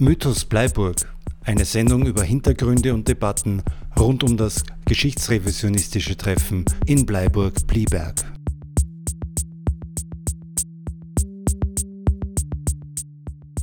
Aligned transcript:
Mythos 0.00 0.44
Bleiburg, 0.44 1.12
eine 1.44 1.64
Sendung 1.64 2.06
über 2.06 2.22
Hintergründe 2.22 2.94
und 2.94 3.08
Debatten 3.08 3.64
rund 3.98 4.22
um 4.22 4.36
das 4.36 4.62
geschichtsrevisionistische 4.84 6.16
Treffen 6.16 6.64
in 6.86 7.04
Bleiburg-Blieberg. 7.04 8.14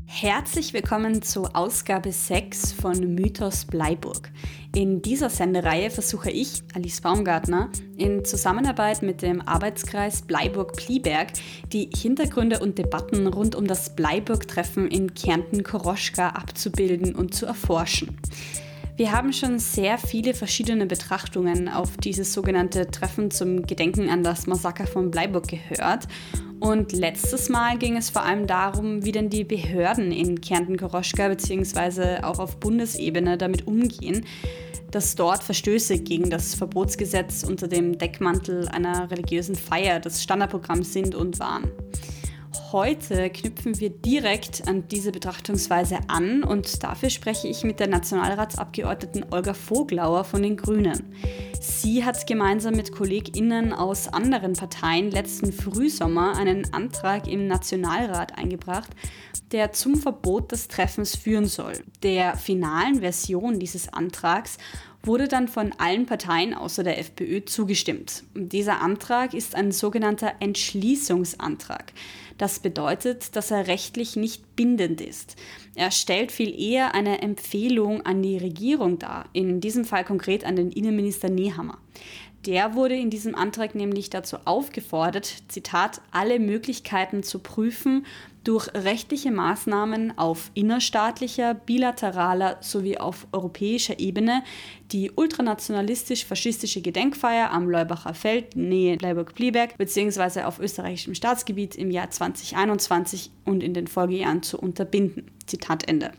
Herzlich 0.06 0.74
willkommen 0.74 1.22
zu 1.22 1.46
Ausgabe 1.54 2.12
6 2.12 2.74
von 2.74 3.16
Mythos 3.16 3.64
Bleiburg. 3.64 4.30
In 4.76 5.02
dieser 5.02 5.30
Sendereihe 5.30 5.90
versuche 5.90 6.30
ich, 6.30 6.62
Alice 6.74 7.00
Baumgartner, 7.00 7.70
in 7.96 8.26
Zusammenarbeit 8.26 9.04
mit 9.04 9.22
dem 9.22 9.40
Arbeitskreis 9.40 10.24
Bleiburg-Plieberg 10.24 11.32
die 11.72 11.90
Hintergründe 11.96 12.60
und 12.60 12.78
Debatten 12.78 13.26
rund 13.28 13.56
um 13.56 13.68
das 13.68 13.96
Bleiburg-Treffen 13.96 14.90
in 14.90 15.14
Kärnten-Koroschka 15.14 16.28
abzubilden 16.28 17.16
und 17.16 17.34
zu 17.34 17.46
erforschen. 17.46 18.18
Wir 18.98 19.12
haben 19.12 19.34
schon 19.34 19.60
sehr 19.60 19.98
viele 19.98 20.34
verschiedene 20.34 20.86
Betrachtungen 20.86 21.68
auf 21.68 21.98
dieses 21.98 22.32
sogenannte 22.32 22.88
Treffen 22.88 23.30
zum 23.30 23.64
Gedenken 23.64 24.10
an 24.10 24.24
das 24.24 24.48
Massaker 24.48 24.88
von 24.88 25.12
Bleiburg 25.12 25.50
gehört 25.50 26.08
und 26.62 26.94
letztes 26.94 27.50
Mal 27.50 27.78
ging 27.78 27.98
es 27.98 28.10
vor 28.10 28.24
allem 28.24 28.48
darum, 28.48 29.04
wie 29.04 29.12
denn 29.12 29.30
die 29.30 29.44
Behörden 29.44 30.14
in 30.14 30.40
Kärnten-Koroschka 30.40 31.28
bzw. 31.28 32.24
auch 32.24 32.40
auf 32.40 32.58
Bundesebene 32.62 33.38
damit 33.38 33.68
umgehen, 33.68 34.26
dass 34.92 35.16
dort 35.16 35.44
Verstöße 35.44 36.00
gegen 36.00 36.30
das 36.30 36.56
Verbotsgesetz 36.56 37.44
unter 37.44 37.68
dem 37.68 37.98
Deckmantel 37.98 38.70
einer 38.70 39.12
religiösen 39.12 39.56
Feier 39.56 40.00
das 40.00 40.24
Standardprogramm 40.24 40.84
sind 40.84 41.16
und 41.16 41.38
waren. 41.40 41.70
Heute 42.72 43.30
knüpfen 43.30 43.80
wir 43.80 43.90
direkt 43.90 44.68
an 44.68 44.88
diese 44.88 45.12
Betrachtungsweise 45.12 46.00
an 46.08 46.44
und 46.44 46.84
dafür 46.84 47.10
spreche 47.10 47.48
ich 47.48 47.64
mit 47.64 47.80
der 47.80 47.88
Nationalratsabgeordneten 47.88 49.26
Olga 49.32 49.54
Voglauer 49.54 50.24
von 50.24 50.42
den 50.42 50.58
Grünen. 50.58 51.16
Sie 51.60 52.04
hat 52.06 52.28
gemeinsam 52.28 52.76
mit 52.76 52.92
KollegInnen 52.92 53.74
aus 53.74 54.08
anderen 54.08 54.54
Parteien 54.54 55.12
letzten 55.12 55.52
Frühsommer 55.52 56.38
einen 56.38 56.74
Antrag 56.74 57.28
im 57.28 57.48
Nationalrat 57.48 58.38
eingebracht, 58.38 58.90
der 59.52 59.72
zum 59.72 59.96
Verbot 59.96 60.52
des 60.52 60.68
Treffens 60.68 61.16
führen 61.16 61.46
soll. 61.46 61.84
Der 62.04 62.36
finalen 62.36 63.00
Version 63.00 63.60
dieses 63.60 63.92
Antrags 63.92 64.58
wurde 65.04 65.28
dann 65.28 65.48
von 65.48 65.72
allen 65.78 66.06
Parteien 66.06 66.54
außer 66.54 66.84
der 66.84 67.00
FPÖ 67.00 67.46
zugestimmt. 67.46 68.24
Dieser 68.34 68.82
Antrag 68.82 69.34
ist 69.34 69.56
ein 69.56 69.72
sogenannter 69.72 70.34
Entschließungsantrag. 70.40 71.94
Das 72.38 72.60
bedeutet, 72.60 73.36
dass 73.36 73.52
er 73.52 73.68
rechtlich 73.68 74.16
nicht 74.16 74.56
bindend 74.56 75.02
ist. 75.02 75.36
Er 75.76 75.92
stellt 75.92 76.32
viel 76.32 76.58
eher 76.58 76.96
eine 76.96 77.22
Empfehlung 77.22 78.06
an 78.06 78.24
die 78.24 78.38
Regierung 78.38 78.98
dar, 78.98 79.26
in 79.34 79.60
diesem 79.60 79.84
Fall 79.84 80.06
konkret 80.06 80.46
an 80.46 80.56
den 80.56 80.72
Innenminister 80.72 81.30
Nehammer. 81.30 81.78
Der 82.46 82.76
wurde 82.76 82.96
in 82.96 83.10
diesem 83.10 83.36
Antrag 83.36 83.74
nämlich 83.74 84.10
dazu 84.10 84.38
aufgefordert, 84.46 85.44
Zitat, 85.48 86.02
alle 86.12 86.40
Möglichkeiten 86.40 87.24
zu 87.24 87.40
prüfen, 87.40 88.06
durch 88.44 88.70
rechtliche 88.76 89.32
Maßnahmen 89.32 90.18
auf 90.20 90.52
innerstaatlicher, 90.54 91.56
bilateraler 91.56 92.58
sowie 92.62 93.00
auf 93.00 93.26
europäischer 93.32 94.00
Ebene 94.00 94.44
die 94.92 95.12
ultranationalistisch-faschistische 95.12 96.82
Gedenkfeier 96.82 97.52
am 97.52 97.68
Leubacher 97.68 98.14
Feld, 98.14 98.56
Nähe 98.56 98.98
Bleiburg-Blieberg, 98.98 99.78
bzw. 99.80 100.44
auf 100.44 100.60
österreichischem 100.60 101.16
Staatsgebiet 101.16 101.76
im 101.76 101.90
Jahr 101.90 102.12
2021 102.12 103.32
und 103.46 103.64
in 103.64 103.74
den 103.74 103.88
Folgejahren 103.88 104.44
zu 104.44 104.60
unterbinden. 104.60 105.32
Zitat 105.46 105.88
Ende. 105.88 106.12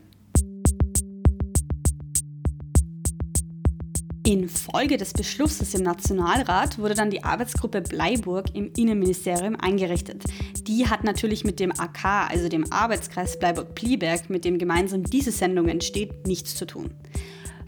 Infolge 4.27 4.97
des 4.97 5.13
Beschlusses 5.13 5.73
im 5.75 5.85
Nationalrat 5.85 6.81
wurde 6.81 6.95
dann 6.95 7.11
die 7.11 7.23
Arbeitsgruppe 7.23 7.81
Bleiburg 7.81 8.47
im 8.55 8.73
Innenministerium 8.77 9.55
eingerichtet. 9.55 10.25
Die 10.67 10.89
hat 10.89 11.05
natürlich 11.05 11.45
mit 11.45 11.61
dem 11.61 11.71
AK, 11.71 12.31
also 12.31 12.49
dem 12.49 12.71
Arbeitskreis 12.73 13.39
Bleiburg-Plieberg, 13.39 14.29
mit 14.29 14.45
dem 14.45 14.59
gemeinsam 14.59 15.05
diese 15.05 15.31
Sendung 15.31 15.69
entsteht, 15.69 16.27
nichts 16.27 16.57
zu 16.57 16.67
tun. 16.67 16.91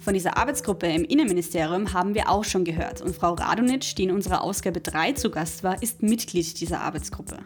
Von 0.00 0.14
dieser 0.14 0.36
Arbeitsgruppe 0.36 0.88
im 0.88 1.04
Innenministerium 1.04 1.92
haben 1.92 2.14
wir 2.14 2.28
auch 2.28 2.44
schon 2.44 2.64
gehört 2.64 3.02
und 3.02 3.14
Frau 3.14 3.34
Radonitsch, 3.34 3.94
die 3.96 4.04
in 4.04 4.10
unserer 4.10 4.42
Ausgabe 4.42 4.80
3 4.80 5.12
zu 5.12 5.30
Gast 5.30 5.62
war, 5.62 5.80
ist 5.80 6.02
Mitglied 6.02 6.60
dieser 6.60 6.80
Arbeitsgruppe. 6.80 7.38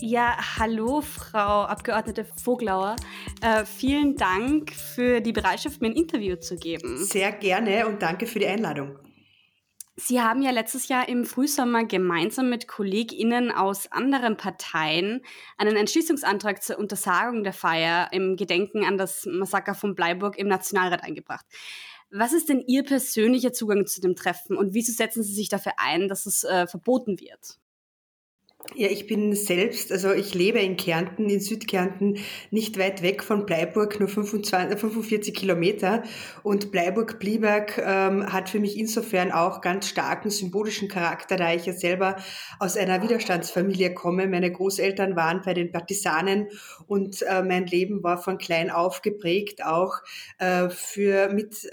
Ja, 0.00 0.36
hallo, 0.58 1.00
Frau 1.00 1.64
Abgeordnete 1.64 2.24
Voglauer. 2.24 2.94
Äh, 3.42 3.64
vielen 3.64 4.16
Dank 4.16 4.72
für 4.72 5.20
die 5.20 5.32
Bereitschaft, 5.32 5.80
mir 5.80 5.88
ein 5.88 5.96
Interview 5.96 6.36
zu 6.36 6.56
geben. 6.56 6.98
Sehr 6.98 7.32
gerne 7.32 7.86
und 7.86 8.00
danke 8.00 8.26
für 8.26 8.38
die 8.38 8.46
Einladung. 8.46 8.96
Sie 9.96 10.20
haben 10.20 10.42
ja 10.42 10.52
letztes 10.52 10.86
Jahr 10.86 11.08
im 11.08 11.24
Frühsommer 11.24 11.84
gemeinsam 11.84 12.48
mit 12.48 12.68
KollegInnen 12.68 13.50
aus 13.50 13.90
anderen 13.90 14.36
Parteien 14.36 15.22
einen 15.56 15.76
Entschließungsantrag 15.76 16.62
zur 16.62 16.78
Untersagung 16.78 17.42
der 17.42 17.52
Feier 17.52 18.08
im 18.12 18.36
Gedenken 18.36 18.84
an 18.84 18.98
das 18.98 19.26
Massaker 19.26 19.74
von 19.74 19.96
Bleiburg 19.96 20.38
im 20.38 20.46
Nationalrat 20.46 21.02
eingebracht. 21.02 21.44
Was 22.10 22.32
ist 22.32 22.48
denn 22.48 22.62
Ihr 22.64 22.84
persönlicher 22.84 23.52
Zugang 23.52 23.86
zu 23.86 24.00
dem 24.00 24.14
Treffen 24.14 24.56
und 24.56 24.74
wieso 24.74 24.92
setzen 24.92 25.24
Sie 25.24 25.34
sich 25.34 25.48
dafür 25.48 25.72
ein, 25.78 26.06
dass 26.06 26.26
es 26.26 26.44
äh, 26.44 26.68
verboten 26.68 27.18
wird? 27.18 27.58
Ja, 28.74 28.88
ich 28.88 29.06
bin 29.06 29.34
selbst, 29.34 29.90
also 29.90 30.12
ich 30.12 30.34
lebe 30.34 30.58
in 30.60 30.76
Kärnten, 30.76 31.28
in 31.30 31.40
Südkärnten, 31.40 32.18
nicht 32.50 32.78
weit 32.78 33.02
weg 33.02 33.24
von 33.24 33.46
Bleiburg, 33.46 33.98
nur 33.98 34.08
25, 34.08 34.78
45 34.78 35.34
Kilometer. 35.34 36.02
Und 36.42 36.70
Bleiburg-Blieberg 36.70 37.78
ähm, 37.78 38.30
hat 38.30 38.50
für 38.50 38.60
mich 38.60 38.78
insofern 38.78 39.32
auch 39.32 39.62
ganz 39.62 39.88
starken 39.88 40.30
symbolischen 40.30 40.88
Charakter, 40.88 41.36
da 41.36 41.54
ich 41.54 41.66
ja 41.66 41.72
selber 41.72 42.16
aus 42.58 42.76
einer 42.76 43.02
Widerstandsfamilie 43.02 43.94
komme. 43.94 44.28
Meine 44.28 44.52
Großeltern 44.52 45.16
waren 45.16 45.40
bei 45.42 45.54
den 45.54 45.72
Partisanen 45.72 46.48
und 46.86 47.22
äh, 47.22 47.42
mein 47.42 47.66
Leben 47.66 48.02
war 48.02 48.18
von 48.18 48.38
klein 48.38 48.70
auf 48.70 49.00
geprägt, 49.02 49.64
auch 49.64 49.96
äh, 50.38 50.68
für 50.68 51.30
mit 51.32 51.68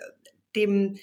dem 0.55 0.97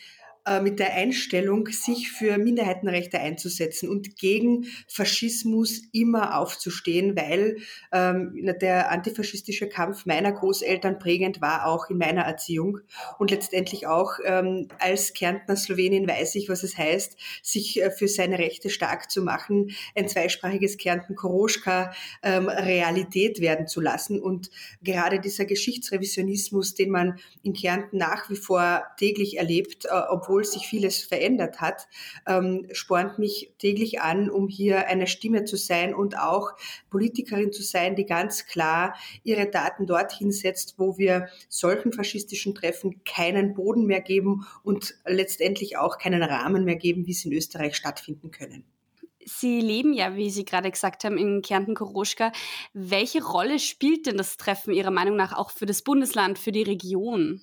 mit 0.62 0.78
der 0.78 0.94
Einstellung, 0.94 1.68
sich 1.68 2.10
für 2.10 2.38
Minderheitenrechte 2.38 3.18
einzusetzen 3.18 3.88
und 3.88 4.16
gegen 4.16 4.66
Faschismus 4.88 5.82
immer 5.92 6.38
aufzustehen, 6.38 7.16
weil 7.16 7.58
ähm, 7.92 8.32
der 8.60 8.90
antifaschistische 8.90 9.68
Kampf 9.68 10.06
meiner 10.06 10.32
Großeltern 10.32 10.98
prägend 10.98 11.40
war, 11.40 11.66
auch 11.66 11.90
in 11.90 11.98
meiner 11.98 12.22
Erziehung. 12.22 12.80
Und 13.18 13.30
letztendlich 13.30 13.86
auch 13.86 14.18
ähm, 14.24 14.68
als 14.78 15.12
Kärntner 15.12 15.56
Slowenin 15.56 16.08
weiß 16.08 16.34
ich, 16.34 16.48
was 16.48 16.62
es 16.62 16.76
heißt, 16.76 17.16
sich 17.42 17.80
äh, 17.80 17.90
für 17.90 18.08
seine 18.08 18.38
Rechte 18.38 18.70
stark 18.70 19.10
zu 19.10 19.22
machen, 19.22 19.70
ein 19.94 20.08
zweisprachiges 20.08 20.76
Kärnten 20.76 21.14
Koroschka 21.14 21.92
ähm, 22.22 22.48
Realität 22.48 23.40
werden 23.40 23.66
zu 23.66 23.80
lassen. 23.80 24.20
Und 24.20 24.50
gerade 24.82 25.20
dieser 25.20 25.44
Geschichtsrevisionismus, 25.44 26.74
den 26.74 26.90
man 26.90 27.18
in 27.42 27.52
Kärnten 27.52 27.98
nach 27.98 28.30
wie 28.30 28.36
vor 28.36 28.82
täglich 28.98 29.38
erlebt, 29.38 29.84
äh, 29.84 29.88
obwohl 30.08 30.31
obwohl 30.32 30.44
sich 30.44 30.66
vieles 30.66 31.02
verändert 31.02 31.60
hat, 31.60 31.88
ähm, 32.26 32.66
spornt 32.72 33.18
mich 33.18 33.52
täglich 33.58 34.00
an, 34.00 34.30
um 34.30 34.48
hier 34.48 34.88
eine 34.88 35.06
Stimme 35.06 35.44
zu 35.44 35.56
sein 35.56 35.94
und 35.94 36.18
auch 36.18 36.52
Politikerin 36.88 37.52
zu 37.52 37.62
sein, 37.62 37.96
die 37.96 38.06
ganz 38.06 38.46
klar 38.46 38.94
ihre 39.24 39.50
Daten 39.50 39.86
dorthin 39.86 40.32
setzt, 40.32 40.78
wo 40.78 40.96
wir 40.96 41.28
solchen 41.50 41.92
faschistischen 41.92 42.54
Treffen 42.54 43.04
keinen 43.04 43.52
Boden 43.52 43.84
mehr 43.84 44.00
geben 44.00 44.46
und 44.62 44.94
letztendlich 45.04 45.76
auch 45.76 45.98
keinen 45.98 46.22
Rahmen 46.22 46.64
mehr 46.64 46.76
geben, 46.76 47.06
wie 47.06 47.12
sie 47.12 47.28
in 47.28 47.34
Österreich 47.34 47.76
stattfinden 47.76 48.30
können. 48.30 48.64
Sie 49.26 49.60
leben 49.60 49.92
ja, 49.92 50.16
wie 50.16 50.30
Sie 50.30 50.46
gerade 50.46 50.70
gesagt 50.70 51.04
haben, 51.04 51.18
in 51.18 51.42
Kärnten-Koroschka. 51.42 52.32
Welche 52.72 53.22
Rolle 53.22 53.58
spielt 53.58 54.06
denn 54.06 54.16
das 54.16 54.38
Treffen 54.38 54.72
Ihrer 54.72 54.90
Meinung 54.90 55.14
nach 55.14 55.34
auch 55.36 55.50
für 55.50 55.66
das 55.66 55.82
Bundesland, 55.82 56.38
für 56.38 56.52
die 56.52 56.62
Region? 56.62 57.42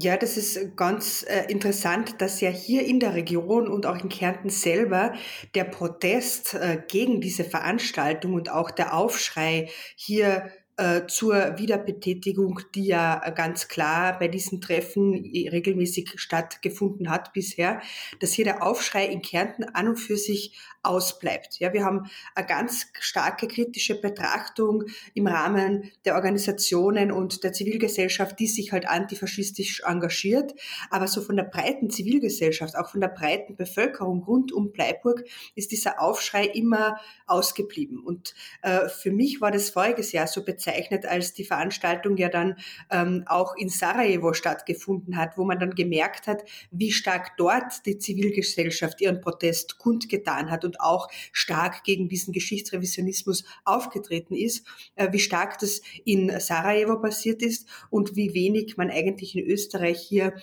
Ja, 0.00 0.16
das 0.16 0.36
ist 0.36 0.76
ganz 0.76 1.24
äh, 1.28 1.50
interessant, 1.50 2.20
dass 2.20 2.40
ja 2.40 2.50
hier 2.50 2.86
in 2.86 3.00
der 3.00 3.14
Region 3.14 3.66
und 3.66 3.84
auch 3.84 3.96
in 4.00 4.08
Kärnten 4.08 4.48
selber 4.48 5.14
der 5.56 5.64
Protest 5.64 6.54
äh, 6.54 6.80
gegen 6.86 7.20
diese 7.20 7.42
Veranstaltung 7.42 8.34
und 8.34 8.48
auch 8.48 8.70
der 8.70 8.94
Aufschrei 8.94 9.68
hier 9.96 10.52
äh, 10.76 11.06
zur 11.08 11.58
Wiederbetätigung, 11.58 12.60
die 12.76 12.86
ja 12.86 13.28
ganz 13.30 13.66
klar 13.66 14.16
bei 14.20 14.28
diesen 14.28 14.60
Treffen 14.60 15.14
regelmäßig 15.14 16.12
stattgefunden 16.14 17.10
hat 17.10 17.32
bisher, 17.32 17.80
dass 18.20 18.32
hier 18.32 18.44
der 18.44 18.62
Aufschrei 18.62 19.06
in 19.06 19.20
Kärnten 19.20 19.64
an 19.64 19.88
und 19.88 19.96
für 19.96 20.16
sich 20.16 20.56
ausbleibt. 20.88 21.58
Ja, 21.58 21.72
wir 21.72 21.84
haben 21.84 22.10
eine 22.34 22.46
ganz 22.46 22.86
starke 22.98 23.46
kritische 23.46 24.00
Betrachtung 24.00 24.84
im 25.14 25.26
Rahmen 25.26 25.90
der 26.04 26.14
Organisationen 26.14 27.12
und 27.12 27.44
der 27.44 27.52
Zivilgesellschaft, 27.52 28.38
die 28.38 28.46
sich 28.46 28.72
halt 28.72 28.88
antifaschistisch 28.88 29.82
engagiert. 29.84 30.54
Aber 30.90 31.06
so 31.06 31.20
von 31.20 31.36
der 31.36 31.44
breiten 31.44 31.90
Zivilgesellschaft, 31.90 32.76
auch 32.76 32.90
von 32.90 33.00
der 33.00 33.08
breiten 33.08 33.54
Bevölkerung 33.54 34.22
rund 34.22 34.52
um 34.52 34.72
Bleiburg 34.72 35.24
ist 35.54 35.72
dieser 35.72 36.00
Aufschrei 36.00 36.46
immer 36.46 36.98
ausgeblieben. 37.26 38.00
Und 38.00 38.34
äh, 38.62 38.88
für 38.88 39.10
mich 39.10 39.40
war 39.40 39.50
das 39.50 39.70
voriges 39.70 40.12
Jahr 40.12 40.26
so 40.26 40.42
bezeichnet, 40.44 41.04
als 41.04 41.34
die 41.34 41.44
Veranstaltung 41.44 42.16
ja 42.16 42.28
dann 42.28 42.56
ähm, 42.90 43.24
auch 43.26 43.54
in 43.56 43.68
Sarajevo 43.68 44.32
stattgefunden 44.32 45.16
hat, 45.16 45.36
wo 45.36 45.44
man 45.44 45.58
dann 45.58 45.74
gemerkt 45.74 46.26
hat, 46.26 46.44
wie 46.70 46.92
stark 46.92 47.36
dort 47.36 47.84
die 47.84 47.98
Zivilgesellschaft 47.98 49.00
ihren 49.02 49.20
Protest 49.20 49.78
kundgetan 49.78 50.50
hat 50.50 50.64
und 50.64 50.77
auch 50.80 51.08
stark 51.32 51.84
gegen 51.84 52.08
diesen 52.08 52.32
Geschichtsrevisionismus 52.32 53.44
aufgetreten 53.64 54.34
ist, 54.34 54.66
äh, 54.94 55.12
wie 55.12 55.18
stark 55.18 55.58
das 55.58 55.82
in 56.04 56.40
Sarajevo 56.40 57.00
passiert 57.00 57.42
ist 57.42 57.68
und 57.90 58.16
wie 58.16 58.34
wenig 58.34 58.76
man 58.76 58.90
eigentlich 58.90 59.36
in 59.36 59.46
Österreich 59.46 60.00
hier 60.00 60.34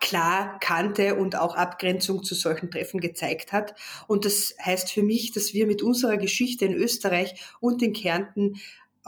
klar 0.00 0.58
kannte 0.60 1.14
und 1.14 1.36
auch 1.36 1.54
Abgrenzung 1.54 2.22
zu 2.22 2.34
solchen 2.34 2.70
Treffen 2.70 3.00
gezeigt 3.00 3.52
hat. 3.52 3.74
Und 4.06 4.24
das 4.24 4.54
heißt 4.62 4.90
für 4.90 5.02
mich, 5.02 5.32
dass 5.32 5.54
wir 5.54 5.66
mit 5.66 5.82
unserer 5.82 6.18
Geschichte 6.18 6.66
in 6.66 6.74
Österreich 6.74 7.34
und 7.60 7.82
in 7.82 7.94
Kärnten 7.94 8.56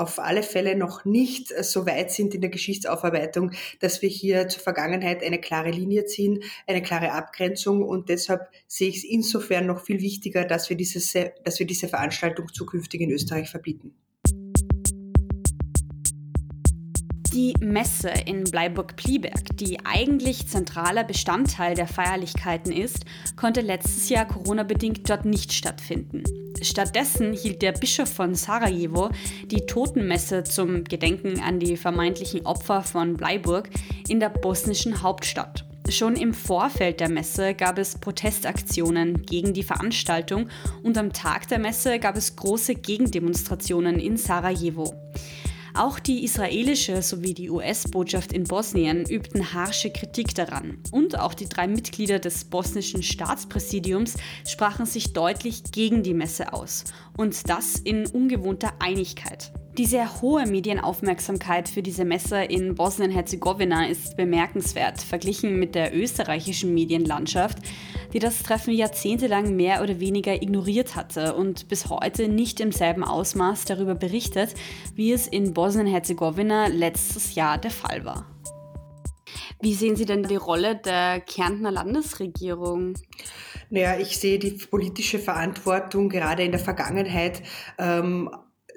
auf 0.00 0.18
alle 0.18 0.42
Fälle 0.42 0.76
noch 0.76 1.04
nicht 1.04 1.48
so 1.62 1.86
weit 1.86 2.10
sind 2.10 2.34
in 2.34 2.40
der 2.40 2.50
Geschichtsaufarbeitung, 2.50 3.52
dass 3.80 4.00
wir 4.00 4.08
hier 4.08 4.48
zur 4.48 4.62
Vergangenheit 4.62 5.22
eine 5.22 5.38
klare 5.38 5.70
Linie 5.70 6.06
ziehen, 6.06 6.42
eine 6.66 6.80
klare 6.80 7.12
Abgrenzung. 7.12 7.82
Und 7.82 8.08
deshalb 8.08 8.48
sehe 8.66 8.88
ich 8.88 8.98
es 8.98 9.04
insofern 9.04 9.66
noch 9.66 9.84
viel 9.84 10.00
wichtiger, 10.00 10.44
dass 10.44 10.70
wir, 10.70 10.76
dieses, 10.76 11.12
dass 11.44 11.58
wir 11.58 11.66
diese 11.66 11.86
Veranstaltung 11.88 12.48
zukünftig 12.52 13.02
in 13.02 13.10
Österreich 13.10 13.50
verbieten. 13.50 13.94
Die 17.32 17.54
Messe 17.60 18.10
in 18.26 18.44
Bleiburg-Plieberg, 18.44 19.56
die 19.56 19.78
eigentlich 19.84 20.48
zentraler 20.48 21.04
Bestandteil 21.04 21.74
der 21.74 21.86
Feierlichkeiten 21.86 22.72
ist, 22.72 23.04
konnte 23.36 23.60
letztes 23.60 24.08
Jahr 24.08 24.26
Corona-bedingt 24.26 25.08
dort 25.08 25.26
nicht 25.26 25.52
stattfinden. 25.52 26.24
Stattdessen 26.62 27.32
hielt 27.32 27.62
der 27.62 27.72
Bischof 27.72 28.08
von 28.08 28.34
Sarajevo 28.34 29.10
die 29.46 29.66
Totenmesse 29.66 30.44
zum 30.44 30.84
Gedenken 30.84 31.40
an 31.40 31.58
die 31.58 31.76
vermeintlichen 31.76 32.44
Opfer 32.44 32.82
von 32.82 33.16
Bleiburg 33.16 33.70
in 34.08 34.20
der 34.20 34.28
bosnischen 34.28 35.02
Hauptstadt. 35.02 35.64
Schon 35.88 36.14
im 36.14 36.34
Vorfeld 36.34 37.00
der 37.00 37.08
Messe 37.08 37.54
gab 37.54 37.78
es 37.78 37.98
Protestaktionen 37.98 39.22
gegen 39.22 39.54
die 39.54 39.62
Veranstaltung 39.62 40.48
und 40.84 40.96
am 40.96 41.12
Tag 41.12 41.48
der 41.48 41.58
Messe 41.58 41.98
gab 41.98 42.16
es 42.16 42.36
große 42.36 42.76
Gegendemonstrationen 42.76 43.98
in 43.98 44.16
Sarajevo. 44.16 44.94
Auch 45.74 45.98
die 45.98 46.24
israelische 46.24 47.02
sowie 47.02 47.34
die 47.34 47.50
US-Botschaft 47.50 48.32
in 48.32 48.44
Bosnien 48.44 49.08
übten 49.08 49.54
harsche 49.54 49.90
Kritik 49.90 50.34
daran. 50.34 50.78
Und 50.90 51.18
auch 51.18 51.34
die 51.34 51.48
drei 51.48 51.68
Mitglieder 51.68 52.18
des 52.18 52.44
bosnischen 52.44 53.02
Staatspräsidiums 53.02 54.14
sprachen 54.46 54.86
sich 54.86 55.12
deutlich 55.12 55.64
gegen 55.72 56.02
die 56.02 56.14
Messe 56.14 56.52
aus. 56.52 56.84
Und 57.16 57.48
das 57.48 57.76
in 57.76 58.06
ungewohnter 58.06 58.72
Einigkeit. 58.80 59.52
Die 59.78 59.86
sehr 59.86 60.20
hohe 60.20 60.46
Medienaufmerksamkeit 60.46 61.68
für 61.68 61.80
diese 61.80 62.04
Messe 62.04 62.42
in 62.42 62.74
Bosnien-Herzegowina 62.74 63.86
ist 63.86 64.16
bemerkenswert, 64.16 65.00
verglichen 65.00 65.60
mit 65.60 65.76
der 65.76 65.96
österreichischen 65.96 66.74
Medienlandschaft, 66.74 67.58
die 68.12 68.18
das 68.18 68.42
Treffen 68.42 68.74
jahrzehntelang 68.74 69.54
mehr 69.54 69.80
oder 69.80 70.00
weniger 70.00 70.34
ignoriert 70.34 70.96
hatte 70.96 71.34
und 71.34 71.68
bis 71.68 71.88
heute 71.88 72.28
nicht 72.28 72.58
im 72.58 72.72
selben 72.72 73.04
Ausmaß 73.04 73.64
darüber 73.64 73.94
berichtet, 73.94 74.54
wie 74.96 75.12
es 75.12 75.28
in 75.28 75.54
Bosnien-Herzegowina 75.54 76.66
letztes 76.66 77.36
Jahr 77.36 77.56
der 77.56 77.70
Fall 77.70 78.04
war. 78.04 78.26
Wie 79.62 79.74
sehen 79.74 79.94
Sie 79.94 80.06
denn 80.06 80.24
die 80.24 80.36
Rolle 80.36 80.76
der 80.76 81.20
Kärntner 81.20 81.70
Landesregierung? 81.70 82.94
Naja, 83.68 83.98
ich 83.98 84.18
sehe 84.18 84.38
die 84.38 84.52
politische 84.52 85.20
Verantwortung 85.20 86.08
gerade 86.08 86.42
in 86.42 86.50
der 86.50 86.60
Vergangenheit 86.60 87.42
ähm, 87.78 88.30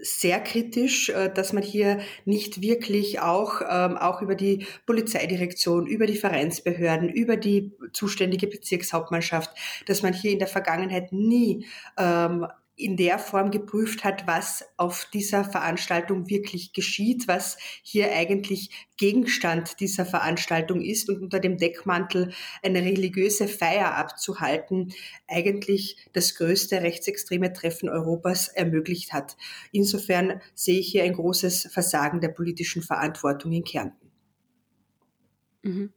sehr 0.03 0.41
kritisch, 0.41 1.09
äh, 1.09 1.29
dass 1.33 1.53
man 1.53 1.63
hier 1.63 1.99
nicht 2.25 2.61
wirklich 2.61 3.21
auch, 3.21 3.61
ähm, 3.67 3.97
auch 3.97 4.21
über 4.21 4.35
die 4.35 4.67
Polizeidirektion, 4.85 5.87
über 5.87 6.05
die 6.05 6.17
Vereinsbehörden, 6.17 7.09
über 7.09 7.37
die 7.37 7.71
zuständige 7.93 8.47
Bezirkshauptmannschaft, 8.47 9.49
dass 9.87 10.03
man 10.03 10.13
hier 10.13 10.31
in 10.31 10.39
der 10.39 10.47
Vergangenheit 10.47 11.13
nie 11.13 11.65
ähm, 11.97 12.47
in 12.75 12.97
der 12.97 13.19
Form 13.19 13.51
geprüft 13.51 14.03
hat, 14.03 14.25
was 14.25 14.65
auf 14.77 15.07
dieser 15.13 15.43
Veranstaltung 15.43 16.29
wirklich 16.29 16.73
geschieht, 16.73 17.27
was 17.27 17.57
hier 17.83 18.11
eigentlich 18.11 18.71
Gegenstand 18.97 19.79
dieser 19.79 20.05
Veranstaltung 20.05 20.81
ist 20.81 21.09
und 21.09 21.21
unter 21.21 21.39
dem 21.39 21.57
Deckmantel 21.57 22.33
eine 22.63 22.81
religiöse 22.81 23.47
Feier 23.47 23.95
abzuhalten, 23.95 24.93
eigentlich 25.27 25.97
das 26.13 26.35
größte 26.35 26.81
rechtsextreme 26.81 27.53
Treffen 27.53 27.89
Europas 27.89 28.47
ermöglicht 28.47 29.13
hat. 29.13 29.37
Insofern 29.71 30.41
sehe 30.55 30.79
ich 30.79 30.91
hier 30.91 31.03
ein 31.03 31.13
großes 31.13 31.69
Versagen 31.71 32.21
der 32.21 32.29
politischen 32.29 32.81
Verantwortung 32.81 33.51
in 33.51 33.63
Kärnten. 33.63 34.11
Mhm. 35.61 35.93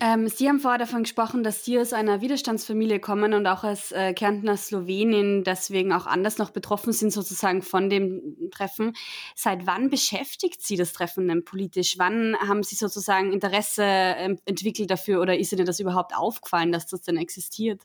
Ähm, 0.00 0.28
Sie 0.28 0.48
haben 0.48 0.60
vorher 0.60 0.78
davon 0.78 1.04
gesprochen, 1.04 1.42
dass 1.42 1.64
Sie 1.64 1.78
aus 1.78 1.92
einer 1.92 2.20
Widerstandsfamilie 2.20 3.00
kommen 3.00 3.32
und 3.32 3.46
auch 3.46 3.64
als 3.64 3.92
äh, 3.92 4.12
Kärntner 4.12 4.56
Slowenin 4.56 5.42
deswegen 5.42 5.92
auch 5.92 6.06
anders 6.06 6.38
noch 6.38 6.50
betroffen 6.50 6.92
sind 6.92 7.12
sozusagen 7.12 7.62
von 7.62 7.88
dem 7.88 8.50
Treffen. 8.50 8.92
Seit 9.34 9.66
wann 9.66 9.88
beschäftigt 9.88 10.60
Sie 10.62 10.76
das 10.76 10.92
Treffen 10.92 11.28
denn 11.28 11.44
politisch? 11.44 11.96
Wann 11.98 12.36
haben 12.46 12.62
Sie 12.62 12.74
sozusagen 12.74 13.32
Interesse 13.32 13.84
ähm, 13.84 14.38
entwickelt 14.44 14.90
dafür 14.90 15.20
oder 15.20 15.38
ist 15.38 15.52
Ihnen 15.52 15.64
das 15.66 15.80
überhaupt 15.80 16.14
aufgefallen, 16.14 16.72
dass 16.72 16.86
das 16.86 17.02
denn 17.02 17.16
existiert? 17.16 17.80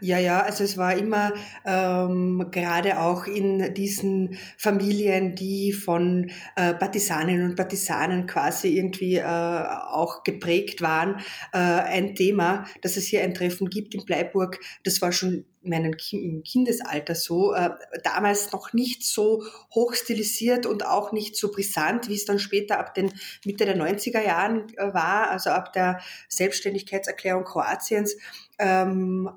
Ja, 0.00 0.18
ja, 0.18 0.40
also 0.40 0.64
es 0.64 0.78
war 0.78 0.94
immer 0.96 1.32
ähm, 1.66 2.46
gerade 2.50 3.00
auch 3.00 3.26
in 3.26 3.74
diesen 3.74 4.38
Familien, 4.56 5.34
die 5.34 5.72
von 5.72 6.30
äh, 6.56 6.72
Partisanen 6.74 7.44
und 7.44 7.56
Partisanen 7.56 8.26
quasi 8.26 8.76
irgendwie 8.76 9.16
äh, 9.16 9.24
auch 9.24 10.22
geprägt 10.22 10.80
waren, 10.80 11.20
äh, 11.52 11.58
ein 11.58 12.14
Thema, 12.14 12.64
dass 12.82 12.96
es 12.96 13.06
hier 13.06 13.22
ein 13.22 13.34
Treffen 13.34 13.68
gibt 13.68 13.94
in 13.94 14.04
Bleiburg. 14.04 14.58
Das 14.84 15.02
war 15.02 15.12
schon 15.12 15.44
in 15.62 15.70
meinem 15.70 15.96
Kindesalter 15.96 17.14
so, 17.14 17.52
äh, 17.52 17.70
damals 18.02 18.52
noch 18.52 18.72
nicht 18.72 19.04
so 19.04 19.44
hochstilisiert 19.74 20.66
und 20.66 20.86
auch 20.86 21.12
nicht 21.12 21.36
so 21.36 21.50
brisant, 21.50 22.08
wie 22.08 22.14
es 22.14 22.24
dann 22.24 22.38
später 22.38 22.78
ab 22.78 22.94
den 22.94 23.12
Mitte 23.44 23.66
der 23.66 23.76
90er 23.76 24.24
Jahren 24.24 24.68
äh, 24.76 24.94
war, 24.94 25.30
also 25.30 25.50
ab 25.50 25.72
der 25.72 26.00
Selbstständigkeitserklärung 26.28 27.44
Kroatiens. 27.44 28.16
Ähm, 28.58 29.30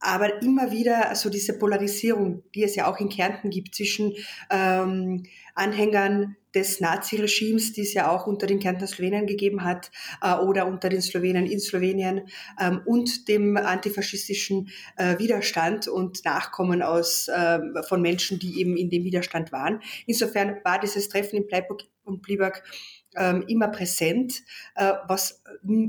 aber 0.00 0.42
immer 0.42 0.70
wieder 0.70 1.14
so 1.14 1.30
diese 1.30 1.58
Polarisierung, 1.58 2.42
die 2.54 2.62
es 2.62 2.76
ja 2.76 2.90
auch 2.90 2.98
in 3.00 3.08
Kärnten 3.08 3.50
gibt 3.50 3.74
zwischen 3.74 4.14
ähm, 4.50 5.24
Anhängern 5.54 6.36
des 6.54 6.80
Naziregimes, 6.80 7.72
die 7.72 7.82
es 7.82 7.94
ja 7.94 8.10
auch 8.10 8.26
unter 8.26 8.46
den 8.46 8.58
Kärntner 8.58 8.86
Slowenen 8.86 9.26
gegeben 9.26 9.64
hat 9.64 9.90
äh, 10.22 10.34
oder 10.34 10.66
unter 10.66 10.88
den 10.88 11.02
Slowenen 11.02 11.46
in 11.46 11.60
Slowenien 11.60 12.28
ähm, 12.60 12.80
und 12.86 13.28
dem 13.28 13.56
antifaschistischen 13.56 14.70
äh, 14.96 15.18
Widerstand 15.18 15.88
und 15.88 16.24
Nachkommen 16.24 16.82
aus 16.82 17.28
äh, 17.28 17.58
von 17.86 18.00
Menschen, 18.00 18.38
die 18.38 18.60
eben 18.60 18.76
in 18.76 18.88
dem 18.88 19.04
Widerstand 19.04 19.52
waren. 19.52 19.80
Insofern 20.06 20.56
war 20.64 20.80
dieses 20.80 21.08
Treffen 21.08 21.36
in 21.36 21.46
Bleiburg 21.46 21.82
und 22.04 22.22
Bliberg 22.22 22.62
ähm, 23.16 23.44
immer 23.46 23.68
präsent. 23.68 24.42
Äh, 24.74 24.94
was 25.06 25.42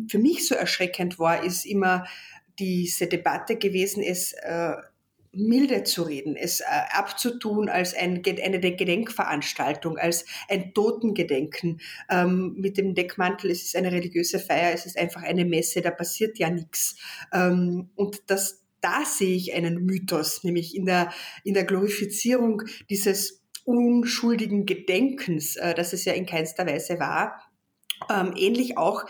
für 0.08 0.20
mich 0.20 0.48
so 0.48 0.56
erschreckend 0.56 1.20
war, 1.20 1.44
ist 1.44 1.66
immer 1.66 2.06
diese 2.60 3.08
Debatte 3.08 3.56
gewesen 3.56 4.04
ist, 4.04 4.34
äh, 4.34 4.76
milde 5.32 5.84
zu 5.84 6.04
reden, 6.04 6.36
es 6.36 6.60
äh, 6.60 6.66
abzutun 6.92 7.70
als 7.70 7.94
ein, 7.94 8.24
eine 8.26 8.60
Gedenkveranstaltung, 8.60 9.98
als 9.98 10.26
ein 10.48 10.74
Totengedenken 10.74 11.82
ähm, 12.10 12.56
mit 12.58 12.78
dem 12.78 12.96
Deckmantel. 12.96 13.52
Es 13.52 13.64
ist 13.64 13.76
eine 13.76 13.92
religiöse 13.92 14.40
Feier, 14.40 14.74
es 14.74 14.86
ist 14.86 14.98
einfach 14.98 15.22
eine 15.22 15.46
Messe, 15.46 15.82
da 15.82 15.92
passiert 15.92 16.40
ja 16.40 16.50
nichts. 16.50 16.96
Ähm, 17.32 17.90
und 17.96 18.24
das, 18.28 18.64
da 18.82 19.06
sehe 19.06 19.36
ich 19.36 19.54
einen 19.54 19.86
Mythos, 19.86 20.44
nämlich 20.44 20.76
in 20.76 20.86
der, 20.86 21.12
in 21.44 21.54
der 21.54 21.66
Glorifizierung 21.66 22.64
dieses 22.90 23.44
unschuldigen 23.66 24.66
Gedenkens, 24.66 25.58
äh, 25.58 25.76
das 25.76 25.94
es 25.94 26.06
ja 26.06 26.14
in 26.14 26.26
keinster 26.26 26.66
Weise 26.66 27.00
war. 27.00 27.44
Ähm, 28.10 28.34
ähnlich 28.36 28.78
auch 28.78 29.06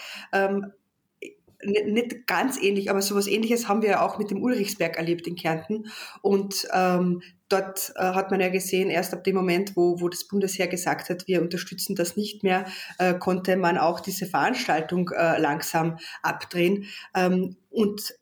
nicht 1.62 2.28
ganz 2.28 2.62
ähnlich, 2.62 2.90
aber 2.90 3.02
sowas 3.02 3.28
ähnliches 3.28 3.68
haben 3.68 3.82
wir 3.82 3.90
ja 3.90 4.02
auch 4.06 4.18
mit 4.18 4.32
dem 4.32 4.42
Ulrichsberg 4.42 4.98
erlebt 4.98 5.28
in 5.28 5.36
Kärnten. 5.36 5.88
Und 6.22 6.68
ähm, 6.74 7.22
dort 7.50 7.92
äh, 7.96 8.14
hat 8.14 8.32
man 8.32 8.40
ja 8.40 8.50
gesehen, 8.50 8.90
erst 8.90 9.14
ab 9.14 9.24
dem 9.24 9.36
Moment, 9.36 9.76
wo, 9.76 10.00
wo 10.00 10.08
das 10.08 10.28
Bundesheer 10.28 10.68
gesagt 10.68 11.10
hat, 11.10 11.28
wir 11.28 11.42
unterstützen 11.42 11.96
das 11.96 12.16
nicht 12.16 12.44
mehr, 12.44 12.66
äh, 12.98 13.14
konnte 13.14 13.58
man 13.58 13.78
auch 13.78 14.00
diese 14.00 14.26
Veranstaltung 14.26 15.10
äh, 15.10 15.40
langsam 15.40 15.98
abdrehen. 16.22 16.86
Ähm, 17.16 17.58
und 17.70 18.14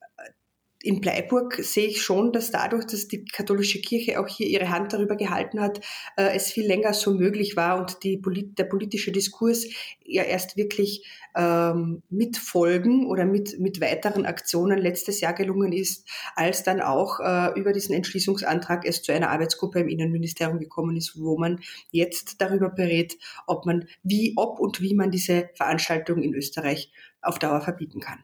in 0.80 1.00
Bleiburg 1.00 1.54
sehe 1.56 1.88
ich 1.88 2.02
schon, 2.02 2.32
dass 2.32 2.52
dadurch, 2.52 2.86
dass 2.86 3.08
die 3.08 3.24
katholische 3.24 3.80
Kirche 3.80 4.20
auch 4.20 4.28
hier 4.28 4.46
ihre 4.46 4.70
Hand 4.70 4.92
darüber 4.92 5.16
gehalten 5.16 5.60
hat, 5.60 5.80
äh, 6.16 6.34
es 6.36 6.52
viel 6.52 6.66
länger 6.66 6.94
so 6.94 7.12
möglich 7.14 7.56
war 7.56 7.78
und 7.80 8.04
die, 8.04 8.22
der 8.54 8.64
politische 8.64 9.10
Diskurs 9.10 9.66
ja 10.04 10.22
erst 10.22 10.56
wirklich 10.56 11.04
ähm, 11.34 12.02
mit 12.10 12.36
Folgen 12.36 13.06
oder 13.08 13.24
mit, 13.24 13.58
mit 13.58 13.80
weiteren 13.80 14.24
Aktionen 14.24 14.78
letztes 14.78 15.20
Jahr 15.20 15.34
gelungen 15.34 15.72
ist, 15.72 16.08
als 16.36 16.62
dann 16.62 16.80
auch 16.80 17.18
äh, 17.20 17.58
über 17.58 17.72
diesen 17.72 17.94
Entschließungsantrag 17.94 18.84
es 18.84 19.02
zu 19.02 19.12
einer 19.12 19.30
Arbeitsgruppe 19.30 19.80
im 19.80 19.88
Innenministerium 19.88 20.60
gekommen 20.60 20.96
ist, 20.96 21.18
wo 21.18 21.36
man 21.38 21.60
jetzt 21.90 22.40
darüber 22.40 22.70
berät, 22.70 23.18
ob 23.46 23.66
man, 23.66 23.88
wie, 24.04 24.32
ob 24.36 24.60
und 24.60 24.80
wie 24.80 24.94
man 24.94 25.10
diese 25.10 25.50
Veranstaltung 25.54 26.22
in 26.22 26.34
Österreich 26.34 26.92
auf 27.20 27.40
Dauer 27.40 27.60
verbieten 27.60 28.00
kann. 28.00 28.22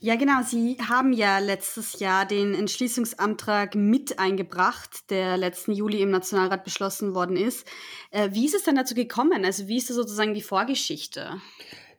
Ja, 0.00 0.16
genau. 0.16 0.42
Sie 0.42 0.76
haben 0.88 1.12
ja 1.12 1.38
letztes 1.38 2.00
Jahr 2.00 2.26
den 2.26 2.54
Entschließungsantrag 2.54 3.74
mit 3.74 4.18
eingebracht, 4.18 5.10
der 5.10 5.36
letzten 5.36 5.72
Juli 5.72 6.02
im 6.02 6.10
Nationalrat 6.10 6.64
beschlossen 6.64 7.14
worden 7.14 7.36
ist. 7.36 7.66
Äh, 8.10 8.30
wie 8.32 8.46
ist 8.46 8.54
es 8.54 8.64
denn 8.64 8.74
dazu 8.74 8.94
gekommen? 8.94 9.44
Also 9.44 9.68
wie 9.68 9.76
ist 9.76 9.90
das 9.90 9.96
sozusagen 9.96 10.34
die 10.34 10.42
Vorgeschichte? 10.42 11.40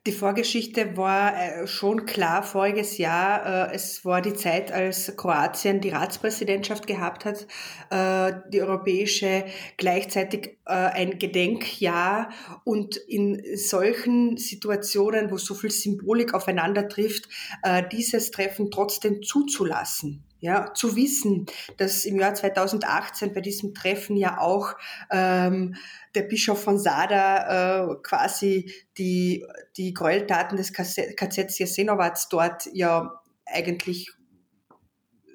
Die 0.06 0.12
Vorgeschichte 0.12 0.98
war 0.98 1.34
äh, 1.34 1.66
schon 1.66 2.06
klar 2.06 2.44
voriges 2.44 2.98
Jahr. 2.98 3.70
Äh, 3.70 3.76
es 3.76 4.04
war 4.04 4.22
die 4.22 4.34
Zeit, 4.34 4.70
als 4.70 5.16
Kroatien 5.16 5.80
die 5.80 5.92
Ratspräsidentschaft 5.92 6.88
gehabt 6.88 7.24
hat, 7.24 7.48
äh, 7.90 8.34
die 8.50 8.62
europäische, 8.62 9.46
gleichzeitig 9.78 10.58
ein 10.66 11.20
Gedenkjahr. 11.20 12.30
Und 12.66 12.98
in 12.98 13.42
solchen 13.56 14.36
Situationen, 14.38 15.32
wo 15.32 15.38
so 15.38 15.56
viel 15.56 15.72
Symbolik 15.72 16.34
aufeinander 16.34 16.88
trifft, 16.88 17.28
dieses 17.92 18.32
Treffen 18.32 18.72
trotzdem 18.72 19.22
zuzulassen. 19.24 20.24
Ja, 20.44 20.74
zu 20.74 20.98
wissen, 20.98 21.46
dass 21.78 22.04
im 22.04 22.20
Jahr 22.20 22.34
2018 22.34 23.34
bei 23.34 23.40
diesem 23.40 23.74
Treffen 23.74 24.18
ja 24.18 24.40
auch 24.40 24.74
ähm, 25.10 25.76
der 26.16 26.24
Bischof 26.24 26.62
von 26.62 26.78
Sada 26.78 27.94
äh, 27.94 27.96
quasi 28.04 28.70
die, 28.98 29.46
die 29.78 29.94
Gräueltaten 29.94 30.58
des 30.58 30.74
KZ 30.74 31.58
Jasenovac 31.58 32.18
dort 32.30 32.68
ja 32.74 33.22
eigentlich 33.46 34.12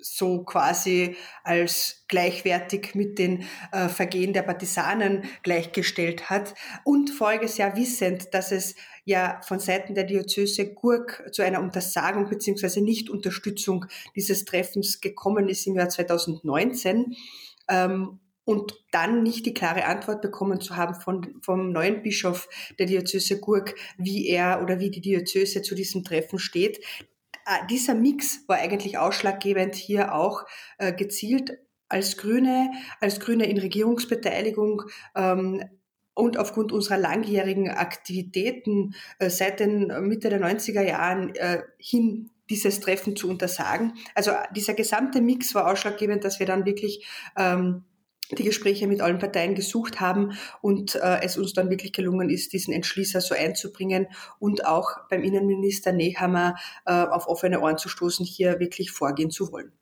so 0.01 0.45
quasi 0.45 1.17
als 1.45 2.05
gleichwertig 2.09 2.95
mit 2.95 3.19
den 3.19 3.45
äh, 3.73 3.89
Vergehen 3.89 4.33
der 4.33 4.43
Partisanen 4.43 5.25
gleichgestellt 5.43 6.31
hat 6.31 6.55
und 6.85 7.11
voriges 7.11 7.59
Jahr 7.59 7.77
wissend, 7.77 8.33
dass 8.33 8.53
es 8.53 8.75
ja 9.05 9.41
von 9.43 9.59
Seiten 9.59 9.95
der 9.95 10.05
Diözese 10.05 10.73
Gurk 10.75 11.29
zu 11.33 11.43
einer 11.43 11.61
Untersagung 11.61 12.29
beziehungsweise 12.29 12.83
Nichtunterstützung 12.83 13.87
dieses 14.15 14.45
Treffens 14.45 15.01
gekommen 15.01 15.49
ist 15.49 15.67
im 15.67 15.77
Jahr 15.77 15.89
2019. 15.89 17.15
Ähm, 17.69 18.21
und 18.49 18.73
dann 18.93 19.23
nicht 19.23 19.45
die 19.45 19.53
klare 19.53 19.85
Antwort 19.85 20.23
bekommen 20.23 20.59
zu 20.59 20.75
haben 20.75 20.95
von, 20.95 21.39
vom 21.43 21.71
neuen 21.71 22.03
Bischof 22.03 22.49
der 22.79 22.87
Diözese 22.87 23.41
Gurk, 23.41 23.75
wie 23.99 24.27
er 24.27 24.63
oder 24.63 24.81
wie 24.81 24.91
die 24.91 25.03
Diözese 25.03 25.61
zu 25.61 25.75
diesem 25.75 26.03
Treffen 26.03 26.39
steht. 26.39 26.83
Äh, 27.49 27.67
dieser 27.71 27.95
Mix 27.95 28.45
war 28.47 28.59
eigentlich 28.59 28.99
ausschlaggebend 28.99 29.75
hier 29.75 30.15
auch 30.15 30.45
äh, 30.79 30.93
gezielt 30.93 31.59
als 31.89 32.17
Grüne, 32.19 32.71
als 33.01 33.19
Grüne 33.19 33.47
in 33.47 33.59
Regierungsbeteiligung 33.59 34.83
ähm, 35.15 35.65
und 36.15 36.37
aufgrund 36.37 36.73
unserer 36.73 36.99
langjährigen 36.99 37.71
Aktivitäten 37.71 38.95
äh, 39.19 39.31
seit 39.31 39.61
den 39.61 39.87
Mitte 40.07 40.29
der 40.29 40.41
90er 40.41 40.83
Jahren 40.83 41.35
äh, 41.37 41.63
hin 41.79 42.31
dieses 42.51 42.81
Treffen 42.81 43.17
zu 43.17 43.29
untersagen. 43.29 43.95
Also 44.15 44.33
dieser 44.55 44.75
gesamte 44.75 45.21
Mix 45.21 45.55
war 45.55 45.71
ausschlaggebend, 45.71 46.25
dass 46.25 46.39
wir 46.39 46.47
dann 46.47 46.65
wirklich 46.67 47.07
ähm, 47.37 47.85
die 48.37 48.45
Gespräche 48.45 48.87
mit 48.87 49.01
allen 49.01 49.19
Parteien 49.19 49.55
gesucht 49.55 50.01
haben 50.01 50.33
und 50.61 50.97
äh, 50.97 51.21
es 51.23 51.39
uns 51.39 51.53
dann 51.53 51.71
wirklich 51.71 51.93
gelungen 51.93 52.29
ist, 52.29 52.53
diesen 52.53 52.75
Entschließer 52.75 53.21
so 53.21 53.35
einzubringen 53.35 54.07
und 54.39 54.67
auch 54.67 54.91
beim 55.09 55.23
Innenminister 55.23 55.93
Nehammer 55.93 56.57
äh, 56.85 56.93
auf 56.93 57.27
offene 57.27 57.61
Ohren 57.61 57.79
zu 57.79 57.89
stoßen, 57.89 58.27
hier 58.27 58.61
wirklich 58.61 58.91
vorgehen 58.91 59.31
zu 59.31 59.51
wollen. 59.53 59.73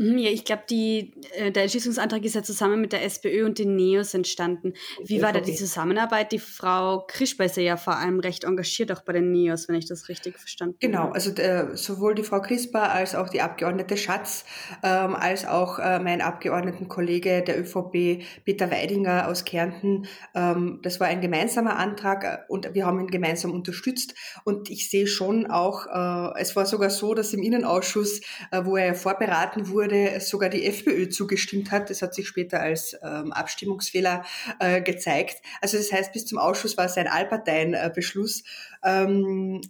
Mhm, 0.00 0.16
ja, 0.16 0.30
ich 0.30 0.46
glaube, 0.46 0.62
äh, 0.70 1.52
der 1.52 1.64
Entschließungsantrag 1.64 2.24
ist 2.24 2.34
ja 2.34 2.42
zusammen 2.42 2.80
mit 2.80 2.94
der 2.94 3.04
SPÖ 3.04 3.44
und 3.44 3.58
den 3.58 3.76
NEOS 3.76 4.14
entstanden. 4.14 4.72
Wie 5.04 5.20
war 5.20 5.34
da 5.34 5.40
die 5.40 5.54
Zusammenarbeit? 5.54 6.32
Die 6.32 6.38
Frau 6.38 7.04
Krischber 7.06 7.44
ist 7.44 7.58
ja 7.58 7.76
vor 7.76 7.96
allem 7.96 8.18
recht 8.18 8.44
engagiert 8.44 8.90
auch 8.92 9.02
bei 9.02 9.12
den 9.12 9.30
NEOS, 9.30 9.68
wenn 9.68 9.74
ich 9.74 9.86
das 9.86 10.08
richtig 10.08 10.38
verstanden 10.38 10.76
habe. 10.80 10.86
Genau, 10.86 11.10
also 11.10 11.30
der, 11.32 11.76
sowohl 11.76 12.14
die 12.14 12.22
Frau 12.22 12.40
Crisper 12.40 12.90
als 12.90 13.14
auch 13.14 13.28
die 13.28 13.42
Abgeordnete 13.42 13.98
Schatz, 13.98 14.46
ähm, 14.82 15.14
als 15.14 15.46
auch 15.46 15.78
äh, 15.78 15.98
mein 15.98 16.22
Abgeordnetenkollege 16.22 17.42
der 17.42 17.60
ÖVP, 17.60 18.24
Peter 18.46 18.70
Weidinger 18.70 19.28
aus 19.28 19.44
Kärnten. 19.44 20.06
Ähm, 20.34 20.78
das 20.82 20.98
war 20.98 21.08
ein 21.08 21.20
gemeinsamer 21.20 21.76
Antrag 21.76 22.24
äh, 22.24 22.38
und 22.48 22.72
wir 22.72 22.86
haben 22.86 23.00
ihn 23.00 23.08
gemeinsam 23.08 23.52
unterstützt. 23.52 24.14
Und 24.44 24.70
ich 24.70 24.88
sehe 24.88 25.06
schon 25.06 25.44
auch, 25.50 25.84
äh, 25.86 26.40
es 26.40 26.56
war 26.56 26.64
sogar 26.64 26.88
so, 26.88 27.12
dass 27.12 27.34
im 27.34 27.42
Innenausschuss, 27.42 28.22
äh, 28.50 28.64
wo 28.64 28.78
er 28.78 28.86
ja 28.86 28.94
vorberaten 28.94 29.68
wurde, 29.68 29.89
wurde 29.90 30.20
sogar 30.20 30.48
die 30.48 30.66
FPÖ 30.66 31.08
zugestimmt 31.08 31.70
hat. 31.70 31.90
Das 31.90 32.02
hat 32.02 32.14
sich 32.14 32.28
später 32.28 32.60
als 32.60 32.96
ähm, 33.02 33.32
Abstimmungsfehler 33.32 34.24
äh, 34.60 34.80
gezeigt. 34.80 35.42
Also 35.60 35.76
das 35.76 35.92
heißt, 35.92 36.12
bis 36.12 36.26
zum 36.26 36.38
Ausschuss 36.38 36.76
war 36.76 36.86
es 36.86 36.96
ein 36.96 37.08
Allparteienbeschluss. 37.08 38.44
Ähm, 38.84 39.60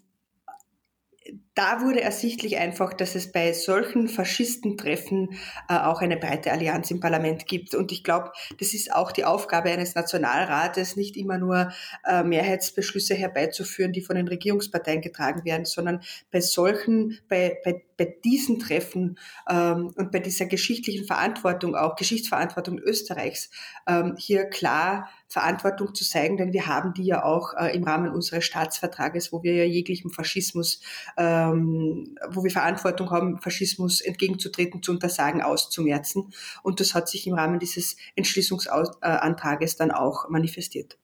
da 1.54 1.82
wurde 1.82 2.00
ersichtlich 2.00 2.56
einfach, 2.58 2.94
dass 2.94 3.14
es 3.14 3.32
bei 3.32 3.52
solchen 3.52 4.08
Faschistentreffen 4.08 5.30
äh, 5.68 5.76
auch 5.76 6.00
eine 6.00 6.16
breite 6.16 6.52
Allianz 6.52 6.90
im 6.90 7.00
Parlament 7.00 7.46
gibt. 7.46 7.74
Und 7.74 7.92
ich 7.92 8.02
glaube, 8.04 8.32
das 8.58 8.72
ist 8.72 8.92
auch 8.92 9.12
die 9.12 9.24
Aufgabe 9.24 9.70
eines 9.70 9.94
Nationalrates, 9.94 10.96
nicht 10.96 11.16
immer 11.16 11.38
nur 11.38 11.72
äh, 12.06 12.22
Mehrheitsbeschlüsse 12.22 13.14
herbeizuführen, 13.14 13.92
die 13.92 14.00
von 14.00 14.16
den 14.16 14.28
Regierungsparteien 14.28 15.02
getragen 15.02 15.44
werden, 15.44 15.64
sondern 15.64 16.00
bei 16.30 16.40
solchen, 16.40 17.18
bei, 17.28 17.58
bei, 17.64 17.82
bei 17.96 18.16
diesen 18.24 18.58
Treffen 18.58 19.18
ähm, 19.48 19.92
und 19.96 20.12
bei 20.12 20.20
dieser 20.20 20.46
geschichtlichen 20.46 21.04
Verantwortung, 21.04 21.74
auch 21.74 21.96
Geschichtsverantwortung 21.96 22.78
Österreichs, 22.78 23.50
ähm, 23.86 24.14
hier 24.16 24.44
klar 24.46 25.10
Verantwortung 25.30 25.94
zu 25.94 26.04
zeigen, 26.04 26.36
denn 26.36 26.52
wir 26.52 26.66
haben 26.66 26.92
die 26.92 27.04
ja 27.04 27.24
auch 27.24 27.54
äh, 27.54 27.74
im 27.74 27.84
Rahmen 27.84 28.12
unseres 28.12 28.44
Staatsvertrages, 28.44 29.32
wo 29.32 29.42
wir 29.42 29.54
ja 29.54 29.64
jeglichem 29.64 30.10
Faschismus 30.10 30.82
äh, 31.16 31.30
ähm, 31.30 32.16
wo 32.28 32.42
wir 32.42 32.50
Verantwortung 32.50 33.10
haben, 33.10 33.38
Faschismus 33.38 34.00
entgegenzutreten, 34.00 34.82
zu 34.82 34.92
untersagen, 34.92 35.42
auszumerzen. 35.42 36.32
Und 36.62 36.80
das 36.80 36.94
hat 36.94 37.08
sich 37.08 37.26
im 37.26 37.34
Rahmen 37.34 37.58
dieses 37.58 37.96
Entschließungsantrages 38.16 39.76
dann 39.76 39.90
auch 39.90 40.28
manifestiert. 40.28 40.98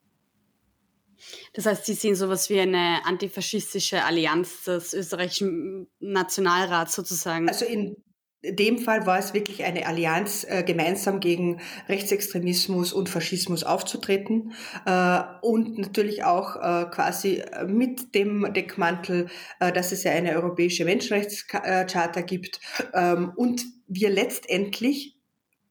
Das 1.53 1.65
heißt, 1.65 1.85
Sie 1.85 1.93
sehen 1.93 2.15
sowas 2.15 2.49
wie 2.49 2.59
eine 2.59 3.05
antifaschistische 3.05 4.03
Allianz 4.03 4.65
des 4.65 4.93
österreichischen 4.93 5.87
Nationalrats 5.99 6.95
sozusagen. 6.95 7.49
Also 7.49 7.65
in 7.65 7.97
in 8.41 8.55
dem 8.55 8.77
Fall 8.77 9.05
war 9.05 9.17
es 9.17 9.33
wirklich 9.33 9.63
eine 9.63 9.87
Allianz, 9.87 10.45
äh, 10.47 10.63
gemeinsam 10.63 11.19
gegen 11.19 11.59
Rechtsextremismus 11.89 12.93
und 12.93 13.09
Faschismus 13.09 13.63
aufzutreten 13.63 14.53
äh, 14.85 15.21
und 15.41 15.77
natürlich 15.77 16.23
auch 16.23 16.55
äh, 16.55 16.85
quasi 16.91 17.43
mit 17.65 18.13
dem 18.13 18.53
Deckmantel, 18.53 19.27
dass 19.59 19.91
es 19.91 20.03
ja 20.03 20.11
eine 20.11 20.35
europäische 20.35 20.85
Menschenrechtscharta 20.85 22.21
gibt. 22.21 22.59
Ähm, 22.93 23.31
und 23.35 23.65
wir 23.87 24.09
letztendlich 24.09 25.17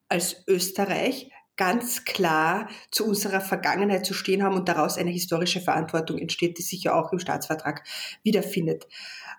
als 0.09 0.43
Österreich 0.47 1.29
ganz 1.57 2.05
klar 2.05 2.69
zu 2.91 3.05
unserer 3.07 3.41
Vergangenheit 3.41 4.05
zu 4.05 4.13
stehen 4.13 4.43
haben 4.43 4.55
und 4.55 4.69
daraus 4.69 4.97
eine 4.97 5.09
historische 5.09 5.59
Verantwortung 5.59 6.19
entsteht, 6.19 6.57
die 6.57 6.63
sich 6.63 6.83
ja 6.83 6.93
auch 6.93 7.11
im 7.11 7.19
Staatsvertrag 7.19 7.83
wiederfindet. 8.23 8.87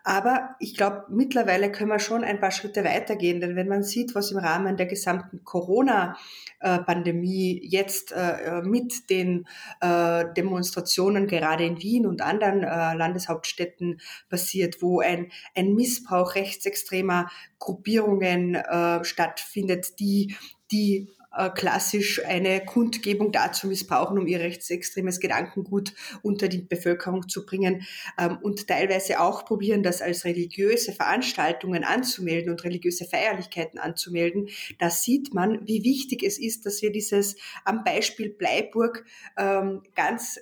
Aber 0.04 0.50
ich 0.58 0.76
glaube, 0.76 1.04
mittlerweile 1.10 1.70
können 1.70 1.90
wir 1.90 1.98
schon 1.98 2.24
ein 2.24 2.40
paar 2.40 2.50
Schritte 2.50 2.82
weitergehen, 2.82 3.40
denn 3.40 3.56
wenn 3.56 3.68
man 3.68 3.82
sieht, 3.82 4.14
was 4.14 4.30
im 4.30 4.38
Rahmen 4.38 4.78
der 4.78 4.86
gesamten 4.86 5.44
Corona-Pandemie 5.44 7.60
jetzt 7.62 8.12
äh, 8.12 8.62
mit 8.62 9.10
den 9.10 9.46
äh, 9.80 10.24
Demonstrationen 10.34 11.26
gerade 11.26 11.66
in 11.66 11.82
Wien 11.82 12.06
und 12.06 12.22
anderen 12.22 12.62
äh, 12.62 12.94
Landeshauptstädten 12.94 14.00
passiert, 14.30 14.80
wo 14.80 15.00
ein, 15.00 15.30
ein 15.54 15.74
Missbrauch 15.74 16.36
rechtsextremer 16.36 17.28
Gruppierungen 17.58 18.56
stattfindet, 19.02 19.98
die 19.98 20.36
die 20.70 21.08
klassisch 21.54 22.24
eine 22.24 22.64
Kundgebung 22.64 23.32
dazu 23.32 23.66
missbrauchen, 23.66 24.18
um 24.18 24.26
ihr 24.26 24.40
rechtsextremes 24.40 25.20
Gedankengut 25.20 25.92
unter 26.22 26.48
die 26.48 26.62
Bevölkerung 26.62 27.28
zu 27.28 27.44
bringen 27.44 27.86
ähm, 28.18 28.38
und 28.42 28.66
teilweise 28.66 29.20
auch 29.20 29.44
probieren, 29.44 29.82
das 29.82 30.02
als 30.02 30.24
religiöse 30.24 30.92
Veranstaltungen 30.92 31.84
anzumelden 31.84 32.50
und 32.50 32.64
religiöse 32.64 33.04
Feierlichkeiten 33.04 33.78
anzumelden. 33.78 34.48
Da 34.78 34.90
sieht 34.90 35.34
man, 35.34 35.66
wie 35.66 35.84
wichtig 35.84 36.22
es 36.22 36.38
ist, 36.38 36.66
dass 36.66 36.82
wir 36.82 36.92
dieses 36.92 37.36
am 37.64 37.84
Beispiel 37.84 38.30
Bleiburg 38.30 39.04
ähm, 39.36 39.82
ganz 39.94 40.38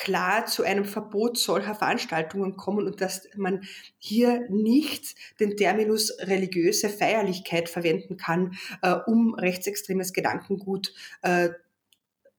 klar 0.00 0.46
zu 0.46 0.62
einem 0.62 0.86
Verbot 0.86 1.38
solcher 1.38 1.74
Veranstaltungen 1.74 2.56
kommen 2.56 2.86
und 2.86 3.00
dass 3.02 3.28
man 3.36 3.64
hier 3.98 4.46
nicht 4.48 5.14
den 5.38 5.56
Terminus 5.56 6.16
religiöse 6.20 6.88
Feierlichkeit 6.88 7.68
verwenden 7.68 8.16
kann, 8.16 8.54
äh, 8.82 8.94
um 9.06 9.34
rechtsextremes 9.34 10.14
Gedankengut 10.14 10.94
äh, 11.20 11.50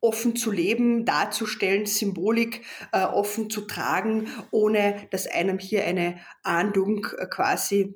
offen 0.02 0.36
zu 0.36 0.52
leben, 0.52 1.06
darzustellen, 1.06 1.86
Symbolik 1.86 2.66
äh, 2.92 3.04
offen 3.04 3.52
zu 3.52 3.62
tragen, 3.62 4.28
ohne 4.50 5.08
dass 5.12 5.28
einem 5.28 5.60
hier 5.60 5.86
eine 5.86 6.20
Ahndung 6.42 7.06
äh, 7.20 7.28
quasi 7.28 7.94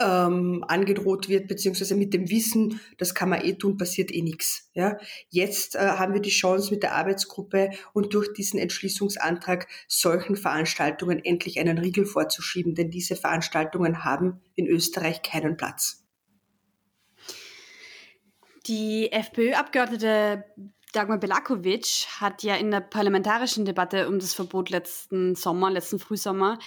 ähm, 0.00 0.64
angedroht 0.66 1.28
wird, 1.28 1.48
beziehungsweise 1.48 1.94
mit 1.94 2.14
dem 2.14 2.30
Wissen, 2.30 2.80
das 2.98 3.14
kann 3.14 3.28
man 3.28 3.44
eh 3.44 3.54
tun, 3.54 3.76
passiert 3.76 4.12
eh 4.12 4.22
nichts. 4.22 4.70
Ja? 4.74 4.98
Jetzt 5.28 5.74
äh, 5.74 5.78
haben 5.78 6.14
wir 6.14 6.20
die 6.20 6.30
Chance 6.30 6.72
mit 6.72 6.82
der 6.82 6.94
Arbeitsgruppe 6.94 7.70
und 7.92 8.14
durch 8.14 8.32
diesen 8.32 8.58
Entschließungsantrag 8.58 9.66
solchen 9.86 10.36
Veranstaltungen 10.36 11.24
endlich 11.24 11.58
einen 11.58 11.78
Riegel 11.78 12.06
vorzuschieben, 12.06 12.74
denn 12.74 12.90
diese 12.90 13.16
Veranstaltungen 13.16 14.04
haben 14.04 14.40
in 14.54 14.66
Österreich 14.66 15.22
keinen 15.22 15.56
Platz. 15.56 16.04
Die 18.66 19.10
FPÖ-Abgeordnete 19.10 20.44
Dagmar 20.92 21.18
Belakovic 21.18 22.06
hat 22.18 22.42
ja 22.42 22.56
in 22.56 22.70
der 22.70 22.80
parlamentarischen 22.80 23.64
Debatte 23.64 24.08
um 24.08 24.18
das 24.18 24.34
Verbot 24.34 24.70
letzten 24.70 25.34
Sommer, 25.34 25.70
letzten 25.70 25.98
Frühsommer, 25.98 26.58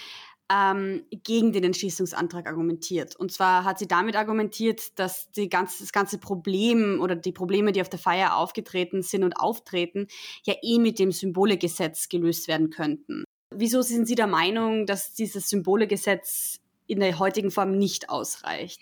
ähm, 0.50 1.04
gegen 1.10 1.52
den 1.52 1.64
Entschließungsantrag 1.64 2.46
argumentiert. 2.46 3.16
Und 3.16 3.32
zwar 3.32 3.64
hat 3.64 3.78
sie 3.78 3.88
damit 3.88 4.16
argumentiert, 4.16 4.98
dass 4.98 5.30
die 5.32 5.48
ganze, 5.48 5.82
das 5.82 5.92
ganze 5.92 6.18
Problem 6.18 7.00
oder 7.00 7.14
die 7.16 7.32
Probleme, 7.32 7.72
die 7.72 7.80
auf 7.80 7.88
der 7.88 7.98
Feier 7.98 8.36
aufgetreten 8.36 9.02
sind 9.02 9.24
und 9.24 9.34
auftreten, 9.34 10.08
ja 10.44 10.54
eh 10.62 10.78
mit 10.78 10.98
dem 10.98 11.12
Symbolegesetz 11.12 12.08
gelöst 12.08 12.48
werden 12.48 12.70
könnten. 12.70 13.24
Wieso 13.54 13.82
sind 13.82 14.06
Sie 14.06 14.14
der 14.14 14.26
Meinung, 14.26 14.86
dass 14.86 15.12
dieses 15.12 15.48
Symbolegesetz 15.48 16.61
in 16.92 17.00
der 17.00 17.18
heutigen 17.18 17.50
Form 17.50 17.76
nicht 17.78 18.10
ausreicht? 18.10 18.80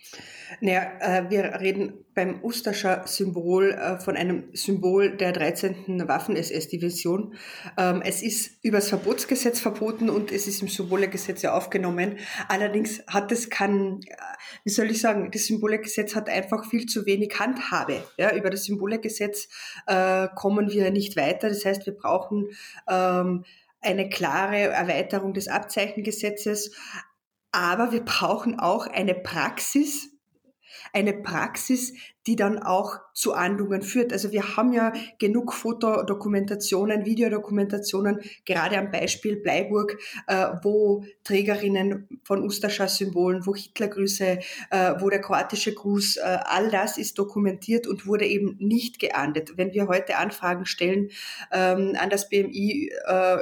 Naja, 0.60 0.90
äh, 1.00 1.30
wir 1.30 1.60
reden 1.60 2.04
beim 2.14 2.42
Ustascher 2.42 3.06
Symbol 3.06 3.70
äh, 3.70 3.98
von 3.98 4.16
einem 4.16 4.50
Symbol 4.52 5.16
der 5.16 5.32
13. 5.32 6.08
Waffen-SS-Division. 6.08 7.34
Ähm, 7.78 8.02
es 8.04 8.22
ist 8.22 8.62
übers 8.62 8.88
Verbotsgesetz 8.88 9.60
verboten 9.60 10.10
und 10.10 10.32
es 10.32 10.48
ist 10.48 10.60
im 10.60 10.68
Symbolegesetz 10.68 11.42
ja 11.42 11.54
aufgenommen. 11.54 12.18
Allerdings 12.48 13.02
hat 13.06 13.30
es 13.30 13.48
kein, 13.48 14.00
äh, 14.02 14.16
wie 14.64 14.70
soll 14.70 14.90
ich 14.90 15.00
sagen, 15.00 15.30
das 15.30 15.46
Symbolegesetz 15.46 16.16
hat 16.16 16.28
einfach 16.28 16.68
viel 16.68 16.86
zu 16.86 17.06
wenig 17.06 17.38
Handhabe. 17.38 18.02
Ja, 18.18 18.34
über 18.34 18.50
das 18.50 18.64
Symbolegesetz 18.64 19.48
kommen 20.34 20.70
wir 20.70 20.90
nicht 20.90 21.16
weiter. 21.16 21.48
Das 21.48 21.64
heißt, 21.64 21.86
wir 21.86 21.94
brauchen 21.94 22.48
ähm, 22.88 23.44
eine 23.80 24.08
klare 24.08 24.58
Erweiterung 24.58 25.32
des 25.32 25.48
Abzeichengesetzes, 25.48 26.72
aber 27.52 27.92
wir 27.92 28.04
brauchen 28.04 28.58
auch 28.58 28.86
eine 28.86 29.14
Praxis, 29.14 30.08
eine 30.92 31.12
Praxis, 31.12 31.92
die 32.26 32.36
dann 32.36 32.58
auch 32.58 32.98
zu 33.14 33.32
Ahndungen 33.34 33.82
führt. 33.82 34.12
Also 34.12 34.30
wir 34.30 34.56
haben 34.56 34.72
ja 34.72 34.92
genug 35.18 35.52
Fotodokumentationen, 35.52 37.04
Videodokumentationen, 37.04 38.20
gerade 38.44 38.78
am 38.78 38.90
Beispiel 38.90 39.36
Bleiburg, 39.36 39.98
äh, 40.26 40.48
wo 40.62 41.04
Trägerinnen 41.24 42.08
von 42.24 42.44
Ustascha-Symbolen, 42.44 43.46
wo 43.46 43.54
Hitlergrüße, 43.54 44.38
äh, 44.70 44.94
wo 44.98 45.08
der 45.08 45.20
kroatische 45.20 45.74
Gruß, 45.74 46.16
äh, 46.16 46.38
all 46.44 46.70
das 46.70 46.98
ist 46.98 47.18
dokumentiert 47.18 47.86
und 47.86 48.06
wurde 48.06 48.26
eben 48.26 48.56
nicht 48.58 48.98
geahndet. 48.98 49.56
Wenn 49.56 49.72
wir 49.72 49.88
heute 49.88 50.16
Anfragen 50.16 50.66
stellen 50.66 51.10
ähm, 51.52 51.96
an 51.98 52.10
das 52.10 52.28
BMI 52.28 52.92
äh, 53.06 53.38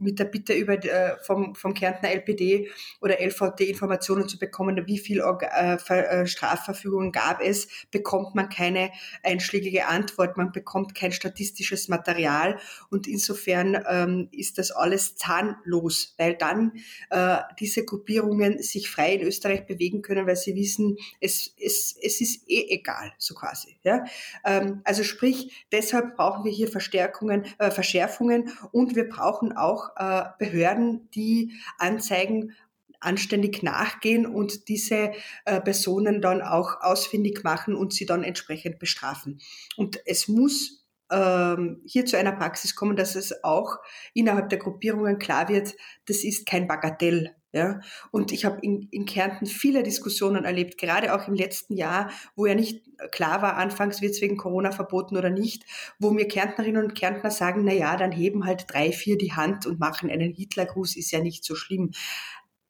mit 0.00 0.18
der 0.18 0.24
Bitte 0.24 0.52
über 0.52 0.74
äh, 0.74 1.16
vom, 1.22 1.54
vom 1.54 1.74
Kärntner 1.74 2.10
LPD 2.10 2.68
oder 3.00 3.20
LVT 3.20 3.60
Informationen 3.60 4.28
zu 4.28 4.38
bekommen, 4.38 4.86
wie 4.86 4.98
viel 4.98 5.20
äh, 5.20 5.76
äh, 5.88 6.26
Strafverfügungen 6.26 7.12
gab 7.12 7.40
es, 7.40 7.68
bekommt 7.90 8.34
man 8.34 8.48
keine 8.48 8.90
einschlägige 9.22 9.86
Antwort, 9.86 10.36
man 10.36 10.52
bekommt 10.52 10.94
kein 10.94 11.12
statistisches 11.12 11.88
Material 11.88 12.58
und 12.90 13.06
insofern 13.06 13.82
ähm, 13.88 14.28
ist 14.32 14.58
das 14.58 14.70
alles 14.70 15.16
zahnlos, 15.16 16.14
weil 16.18 16.34
dann 16.36 16.72
äh, 17.10 17.38
diese 17.58 17.84
Gruppierungen 17.84 18.62
sich 18.62 18.90
frei 18.90 19.14
in 19.14 19.22
Österreich 19.22 19.66
bewegen 19.66 20.02
können, 20.02 20.26
weil 20.26 20.36
sie 20.36 20.54
wissen, 20.54 20.96
es, 21.20 21.54
es, 21.58 21.96
es 22.00 22.20
ist 22.20 22.48
eh 22.48 22.66
egal, 22.70 23.12
so 23.18 23.34
quasi. 23.34 23.76
Ja? 23.82 24.04
Ähm, 24.44 24.80
also 24.84 25.02
sprich, 25.02 25.66
deshalb 25.72 26.16
brauchen 26.16 26.44
wir 26.44 26.52
hier 26.52 26.68
Verstärkungen, 26.68 27.44
äh, 27.58 27.70
Verschärfungen 27.70 28.52
und 28.72 28.96
wir 28.96 29.08
brauchen 29.08 29.52
auch 29.56 29.87
äh, 29.96 30.24
Behörden, 30.38 31.10
die 31.10 31.52
Anzeigen 31.78 32.54
anständig 33.00 33.62
nachgehen 33.62 34.26
und 34.26 34.68
diese 34.68 35.12
äh, 35.44 35.60
Personen 35.60 36.20
dann 36.20 36.42
auch 36.42 36.80
ausfindig 36.80 37.44
machen 37.44 37.74
und 37.74 37.92
sie 37.92 38.06
dann 38.06 38.24
entsprechend 38.24 38.78
bestrafen. 38.78 39.40
Und 39.76 40.00
es 40.04 40.26
muss 40.26 40.84
ähm, 41.10 41.80
hier 41.86 42.06
zu 42.06 42.18
einer 42.18 42.32
Praxis 42.32 42.74
kommen, 42.74 42.96
dass 42.96 43.14
es 43.14 43.44
auch 43.44 43.76
innerhalb 44.14 44.48
der 44.48 44.58
Gruppierungen 44.58 45.18
klar 45.18 45.48
wird, 45.48 45.74
das 46.06 46.24
ist 46.24 46.46
kein 46.46 46.66
Bagatell. 46.66 47.34
Ja, 47.52 47.80
und 48.10 48.30
ich 48.30 48.44
habe 48.44 48.58
in, 48.60 48.88
in 48.90 49.06
Kärnten 49.06 49.46
viele 49.46 49.82
Diskussionen 49.82 50.44
erlebt, 50.44 50.76
gerade 50.76 51.14
auch 51.14 51.28
im 51.28 51.34
letzten 51.34 51.74
Jahr, 51.74 52.10
wo 52.36 52.44
ja 52.44 52.54
nicht 52.54 52.82
klar 53.10 53.40
war, 53.40 53.56
anfangs 53.56 54.02
wird 54.02 54.12
es 54.12 54.20
wegen 54.20 54.36
Corona 54.36 54.70
verboten 54.70 55.16
oder 55.16 55.30
nicht, 55.30 55.64
wo 55.98 56.10
mir 56.10 56.28
Kärntnerinnen 56.28 56.84
und 56.84 56.94
Kärntner 56.94 57.30
sagen, 57.30 57.64
na 57.64 57.72
ja, 57.72 57.96
dann 57.96 58.12
heben 58.12 58.44
halt 58.44 58.66
drei, 58.68 58.92
vier 58.92 59.16
die 59.16 59.32
Hand 59.32 59.64
und 59.64 59.80
machen 59.80 60.10
einen 60.10 60.34
Hitlergruß, 60.34 60.96
ist 60.96 61.10
ja 61.10 61.20
nicht 61.20 61.42
so 61.42 61.54
schlimm. 61.54 61.92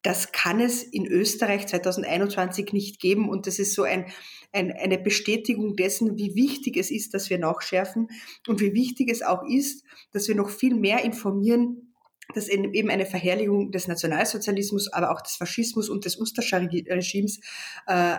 Das 0.01 0.31
kann 0.31 0.61
es 0.61 0.81
in 0.81 1.05
Österreich 1.05 1.67
2021 1.67 2.71
nicht 2.71 3.01
geben 3.01 3.27
und 3.27 3.47
das 3.47 3.59
ist 3.59 3.75
so 3.75 3.83
ein, 3.83 4.05
ein, 4.53 4.71
eine 4.71 4.97
Bestätigung 4.97 5.75
dessen, 5.75 6.17
wie 6.17 6.35
wichtig 6.35 6.77
es 6.77 6.89
ist, 6.89 7.13
dass 7.13 7.29
wir 7.29 7.37
nachschärfen 7.37 8.07
und 8.47 8.61
wie 8.61 8.73
wichtig 8.73 9.11
es 9.11 9.23
auch 9.23 9.43
ist, 9.45 9.83
dass 10.13 10.29
wir 10.29 10.35
noch 10.35 10.49
viel 10.49 10.75
mehr 10.75 11.03
informieren, 11.03 11.88
dass 12.33 12.47
eben 12.47 12.89
eine 12.89 13.05
Verherrlichung 13.05 13.71
des 13.71 13.87
Nationalsozialismus, 13.87 14.91
aber 14.93 15.11
auch 15.11 15.21
des 15.21 15.35
Faschismus 15.35 15.89
und 15.89 16.05
des 16.05 16.19
Ustascha-Regimes 16.19 17.39
äh, 17.87 18.17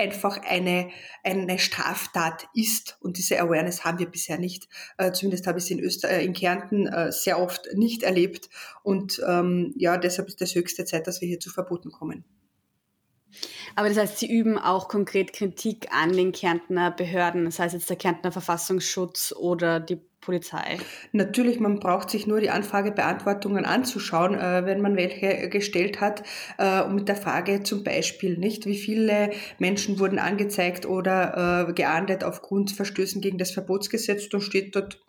einfach 0.00 0.38
eine, 0.42 0.90
eine 1.22 1.58
Straftat 1.58 2.48
ist. 2.54 2.96
Und 3.00 3.18
diese 3.18 3.40
Awareness 3.40 3.84
haben 3.84 3.98
wir 3.98 4.10
bisher 4.10 4.38
nicht. 4.38 4.68
Äh, 4.96 5.12
zumindest 5.12 5.46
habe 5.46 5.58
ich 5.58 5.66
sie 5.66 5.74
in, 5.74 5.80
Öster 5.80 6.08
äh, 6.08 6.24
in 6.24 6.32
Kärnten 6.32 6.86
äh, 6.86 7.12
sehr 7.12 7.38
oft 7.38 7.68
nicht 7.74 8.02
erlebt. 8.02 8.48
Und 8.82 9.22
ähm, 9.28 9.74
ja, 9.76 9.98
deshalb 9.98 10.28
ist 10.28 10.40
es 10.40 10.54
höchste 10.54 10.84
Zeit, 10.84 11.06
dass 11.06 11.20
wir 11.20 11.28
hier 11.28 11.40
zu 11.40 11.50
Verboten 11.50 11.92
kommen. 11.92 12.24
Aber 13.76 13.88
das 13.88 13.98
heißt, 13.98 14.18
Sie 14.18 14.30
üben 14.30 14.58
auch 14.58 14.88
konkret 14.88 15.32
Kritik 15.32 15.88
an 15.92 16.12
den 16.12 16.32
Kärntner 16.32 16.90
Behörden, 16.90 17.44
das 17.44 17.58
heißt 17.58 17.74
jetzt 17.74 17.90
der 17.90 17.96
Kärntner 17.96 18.32
Verfassungsschutz 18.32 19.32
oder 19.36 19.80
die 19.80 20.00
Polizei? 20.20 20.78
Natürlich, 21.12 21.60
man 21.60 21.80
braucht 21.80 22.10
sich 22.10 22.26
nur 22.26 22.40
die 22.40 22.50
Anfragebeantwortungen 22.50 23.64
anzuschauen, 23.64 24.34
äh, 24.34 24.66
wenn 24.66 24.80
man 24.80 24.96
welche 24.96 25.48
gestellt 25.48 26.00
hat, 26.00 26.22
äh, 26.58 26.86
mit 26.88 27.08
der 27.08 27.16
Frage 27.16 27.62
zum 27.62 27.84
Beispiel 27.84 28.36
nicht, 28.36 28.66
wie 28.66 28.76
viele 28.76 29.30
Menschen 29.58 29.98
wurden 29.98 30.18
angezeigt 30.18 30.86
oder 30.86 31.68
äh, 31.68 31.72
geahndet 31.72 32.22
aufgrund 32.22 32.70
Verstößen 32.70 33.20
gegen 33.22 33.38
das 33.38 33.50
Verbotsgesetz, 33.50 34.28
dann 34.28 34.40
steht 34.40 34.76
dort 34.76 35.00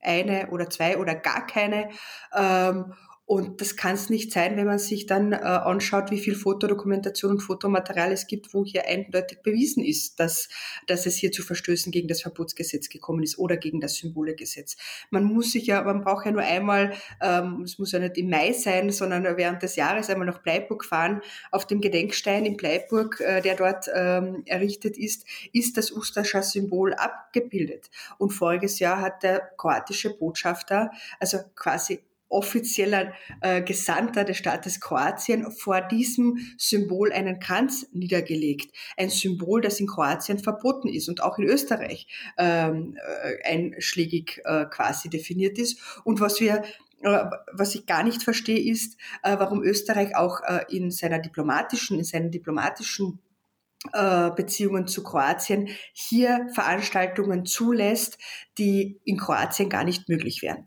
eine 0.00 0.48
oder 0.50 0.68
zwei 0.70 0.98
oder 0.98 1.14
gar 1.14 1.46
keine. 1.46 1.90
Ähm, 2.36 2.92
und 3.26 3.60
das 3.60 3.76
kann 3.76 3.96
es 3.96 4.08
nicht 4.08 4.30
sein, 4.30 4.56
wenn 4.56 4.66
man 4.66 4.78
sich 4.78 5.06
dann 5.06 5.32
äh, 5.32 5.38
anschaut, 5.38 6.12
wie 6.12 6.20
viel 6.20 6.36
Fotodokumentation 6.36 7.32
und 7.32 7.40
Fotomaterial 7.40 8.12
es 8.12 8.28
gibt, 8.28 8.54
wo 8.54 8.64
hier 8.64 8.86
eindeutig 8.86 9.42
bewiesen 9.42 9.82
ist, 9.82 10.20
dass, 10.20 10.48
dass 10.86 11.06
es 11.06 11.16
hier 11.16 11.32
zu 11.32 11.42
Verstößen 11.42 11.90
gegen 11.90 12.06
das 12.06 12.22
Verbotsgesetz 12.22 12.88
gekommen 12.88 13.24
ist 13.24 13.36
oder 13.36 13.56
gegen 13.56 13.80
das 13.80 13.96
Symbolegesetz. 13.96 14.76
Man 15.10 15.24
muss 15.24 15.50
sich 15.50 15.66
ja, 15.66 15.82
man 15.82 16.02
braucht 16.02 16.24
ja 16.24 16.30
nur 16.30 16.42
einmal, 16.42 16.92
ähm, 17.20 17.62
es 17.62 17.80
muss 17.80 17.90
ja 17.90 17.98
nicht 17.98 18.16
im 18.16 18.30
Mai 18.30 18.52
sein, 18.52 18.90
sondern 18.90 19.24
während 19.36 19.60
des 19.60 19.74
Jahres 19.74 20.08
einmal 20.08 20.28
nach 20.28 20.42
Bleiburg 20.42 20.84
fahren. 20.84 21.20
Auf 21.50 21.66
dem 21.66 21.80
Gedenkstein 21.80 22.46
in 22.46 22.56
Bleiburg, 22.56 23.20
äh, 23.20 23.40
der 23.40 23.56
dort 23.56 23.86
ähm, 23.92 24.44
errichtet 24.46 24.96
ist, 24.96 25.26
ist 25.52 25.76
das 25.76 25.90
Ustascha 25.90 26.42
Symbol 26.42 26.94
abgebildet. 26.94 27.90
Und 28.18 28.30
voriges 28.30 28.78
Jahr 28.78 29.00
hat 29.00 29.24
der 29.24 29.50
kroatische 29.56 30.16
Botschafter, 30.16 30.92
also 31.18 31.38
quasi 31.56 32.04
offizieller 32.28 33.12
äh, 33.40 33.62
Gesandter 33.62 34.24
des 34.24 34.36
Staates 34.36 34.80
Kroatien 34.80 35.50
vor 35.52 35.80
diesem 35.80 36.38
Symbol 36.58 37.12
einen 37.12 37.40
Kranz 37.40 37.86
niedergelegt. 37.92 38.74
Ein 38.96 39.10
Symbol, 39.10 39.60
das 39.60 39.80
in 39.80 39.86
Kroatien 39.86 40.38
verboten 40.38 40.88
ist 40.88 41.08
und 41.08 41.22
auch 41.22 41.38
in 41.38 41.44
Österreich 41.44 42.06
ähm, 42.38 42.96
äh, 43.22 43.48
einschlägig 43.48 44.40
äh, 44.44 44.66
quasi 44.66 45.08
definiert 45.08 45.58
ist. 45.58 45.80
Und 46.04 46.20
was 46.20 46.40
wir 46.40 46.62
äh, 47.02 47.24
was 47.52 47.74
ich 47.74 47.86
gar 47.86 48.02
nicht 48.02 48.22
verstehe, 48.22 48.58
ist, 48.58 48.98
äh, 49.22 49.36
warum 49.38 49.62
Österreich 49.62 50.16
auch 50.16 50.40
in 50.68 50.90
seiner 50.90 51.18
diplomatischen, 51.18 51.98
in 51.98 52.04
seinen 52.04 52.30
diplomatischen 52.30 53.20
Beziehungen 54.36 54.88
zu 54.88 55.04
Kroatien 55.04 55.68
hier 55.92 56.48
Veranstaltungen 56.52 57.46
zulässt, 57.46 58.18
die 58.58 58.98
in 59.04 59.16
Kroatien 59.16 59.68
gar 59.68 59.84
nicht 59.84 60.08
möglich 60.08 60.42
wären. 60.42 60.66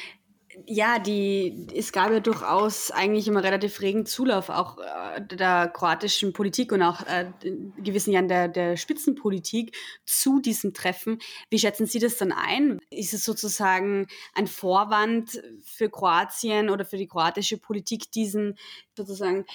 Ja, 0.73 0.99
die, 0.99 1.67
es 1.75 1.91
gab 1.91 2.13
ja 2.13 2.21
durchaus 2.21 2.91
eigentlich 2.91 3.27
immer 3.27 3.43
relativ 3.43 3.81
regen 3.81 4.05
Zulauf 4.05 4.47
auch 4.47 4.77
äh, 4.77 5.19
der 5.19 5.67
kroatischen 5.67 6.31
Politik 6.31 6.71
und 6.71 6.81
auch 6.81 7.05
äh, 7.07 7.29
in 7.43 7.73
gewissen 7.83 8.13
Jahren 8.13 8.29
der, 8.29 8.47
der 8.47 8.77
Spitzenpolitik 8.77 9.75
zu 10.05 10.39
diesem 10.39 10.73
Treffen. 10.73 11.19
Wie 11.49 11.59
schätzen 11.59 11.87
Sie 11.87 11.99
das 11.99 12.15
dann 12.15 12.31
ein? 12.31 12.79
Ist 12.89 13.13
es 13.13 13.25
sozusagen 13.25 14.07
ein 14.33 14.47
Vorwand 14.47 15.43
für 15.61 15.89
Kroatien 15.89 16.69
oder 16.69 16.85
für 16.85 16.95
die 16.95 17.07
kroatische 17.07 17.57
Politik, 17.57 18.09
diesen 18.09 18.57
sozusagen, 18.95 19.45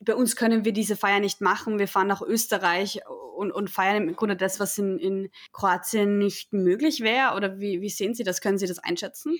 bei 0.00 0.16
uns 0.16 0.34
können 0.34 0.64
wir 0.64 0.72
diese 0.72 0.96
Feier 0.96 1.20
nicht 1.20 1.40
machen, 1.40 1.78
wir 1.78 1.86
fahren 1.86 2.08
nach 2.08 2.20
Österreich 2.20 3.00
und, 3.36 3.52
und 3.52 3.70
feiern 3.70 4.08
im 4.08 4.16
Grunde 4.16 4.34
das, 4.34 4.58
was 4.58 4.76
in, 4.78 4.98
in 4.98 5.30
Kroatien 5.52 6.18
nicht 6.18 6.52
möglich 6.52 7.00
wäre? 7.00 7.36
Oder 7.36 7.60
wie, 7.60 7.80
wie 7.80 7.90
sehen 7.90 8.14
Sie 8.14 8.24
das? 8.24 8.40
Können 8.40 8.58
Sie 8.58 8.66
das 8.66 8.80
einschätzen? 8.80 9.38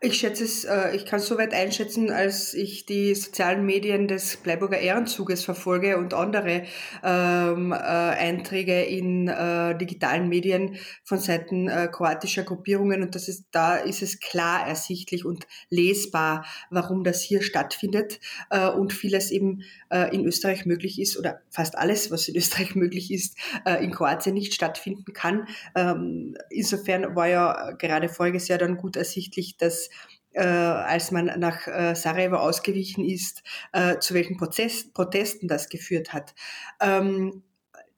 Ich 0.00 0.18
schätze 0.18 0.44
es, 0.44 0.64
äh, 0.64 0.94
ich 0.94 1.06
kann 1.06 1.18
es 1.18 1.26
so 1.26 1.38
weit 1.38 1.54
einschätzen, 1.54 2.10
als 2.10 2.52
ich 2.52 2.84
die 2.84 3.14
sozialen 3.14 3.64
Medien 3.64 4.06
des 4.06 4.36
Bleiburger 4.36 4.78
Ehrenzuges 4.78 5.44
verfolge 5.44 5.96
und 5.96 6.12
andere 6.12 6.64
ähm, 7.02 7.72
äh, 7.72 7.76
Einträge 7.76 8.82
in 8.82 9.28
äh, 9.28 9.78
digitalen 9.78 10.28
Medien 10.28 10.76
von 11.04 11.18
Seiten 11.18 11.68
äh, 11.68 11.88
kroatischer 11.90 12.42
Gruppierungen 12.42 13.02
und 13.02 13.14
das 13.14 13.28
ist, 13.28 13.46
da 13.50 13.76
ist 13.76 14.02
es 14.02 14.20
klar 14.20 14.66
ersichtlich 14.66 15.24
und 15.24 15.46
lesbar, 15.70 16.44
warum 16.70 17.02
das 17.02 17.22
hier 17.22 17.42
stattfindet 17.42 18.20
äh, 18.50 18.68
und 18.68 18.92
vieles 18.92 19.30
eben 19.30 19.62
äh, 19.90 20.14
in 20.14 20.26
Österreich 20.26 20.66
möglich 20.66 21.00
ist 21.00 21.18
oder 21.18 21.40
fast 21.48 21.78
alles, 21.78 22.10
was 22.10 22.28
in 22.28 22.36
Österreich 22.44 22.74
möglich 22.74 23.10
ist, 23.10 23.38
in 23.80 23.92
Kroatien 23.92 24.34
nicht 24.34 24.52
stattfinden 24.54 25.12
kann. 25.12 25.46
Ähm, 25.74 26.36
insofern 26.50 27.14
war 27.14 27.28
ja 27.28 27.70
gerade 27.72 28.08
voriges 28.08 28.48
Jahr 28.48 28.58
dann 28.58 28.76
gut 28.76 28.96
ersichtlich, 28.96 29.56
dass 29.56 29.83
äh, 30.32 30.42
als 30.42 31.10
man 31.10 31.26
nach 31.38 31.66
äh, 31.66 31.94
Sarajevo 31.94 32.36
ausgewichen 32.36 33.04
ist, 33.04 33.42
äh, 33.72 33.98
zu 33.98 34.14
welchen 34.14 34.36
Prozess, 34.36 34.92
Protesten 34.92 35.48
das 35.48 35.68
geführt 35.68 36.12
hat. 36.12 36.34
Ähm, 36.80 37.42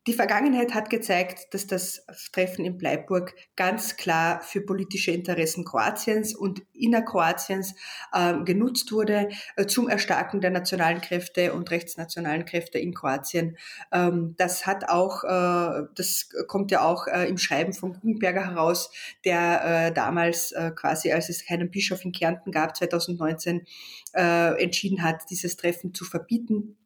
die 0.06 0.12
Vergangenheit 0.12 0.72
hat 0.72 0.88
gezeigt, 0.88 1.52
dass 1.52 1.66
das 1.66 2.06
Treffen 2.32 2.64
in 2.64 2.78
Bleiburg 2.78 3.34
ganz 3.56 3.96
klar 3.96 4.40
für 4.40 4.60
politische 4.60 5.10
Interessen 5.10 5.64
Kroatiens 5.64 6.34
und 6.34 6.62
innerkroatiens 6.72 7.74
äh, 8.12 8.34
genutzt 8.44 8.92
wurde 8.92 9.28
äh, 9.56 9.66
zum 9.66 9.88
Erstarken 9.88 10.40
der 10.40 10.50
nationalen 10.50 11.00
Kräfte 11.00 11.52
und 11.52 11.70
rechtsnationalen 11.72 12.44
Kräfte 12.44 12.78
in 12.78 12.94
Kroatien. 12.94 13.56
Ähm, 13.92 14.34
das 14.36 14.64
hat 14.64 14.88
auch, 14.88 15.24
äh, 15.24 15.86
das 15.96 16.28
kommt 16.46 16.70
ja 16.70 16.84
auch 16.84 17.08
äh, 17.08 17.28
im 17.28 17.38
Schreiben 17.38 17.72
von 17.72 17.94
Guggenberger 17.94 18.46
heraus, 18.46 18.92
der 19.24 19.88
äh, 19.88 19.92
damals 19.92 20.52
äh, 20.52 20.70
quasi, 20.70 21.10
als 21.10 21.28
es 21.30 21.44
keinen 21.44 21.70
Bischof 21.70 22.04
in 22.04 22.12
Kärnten 22.12 22.52
gab, 22.52 22.76
2019 22.76 23.66
entschieden 24.12 25.02
hat, 25.02 25.28
dieses 25.28 25.58
Treffen 25.58 25.92
zu 25.92 26.06
verbieten 26.06 26.78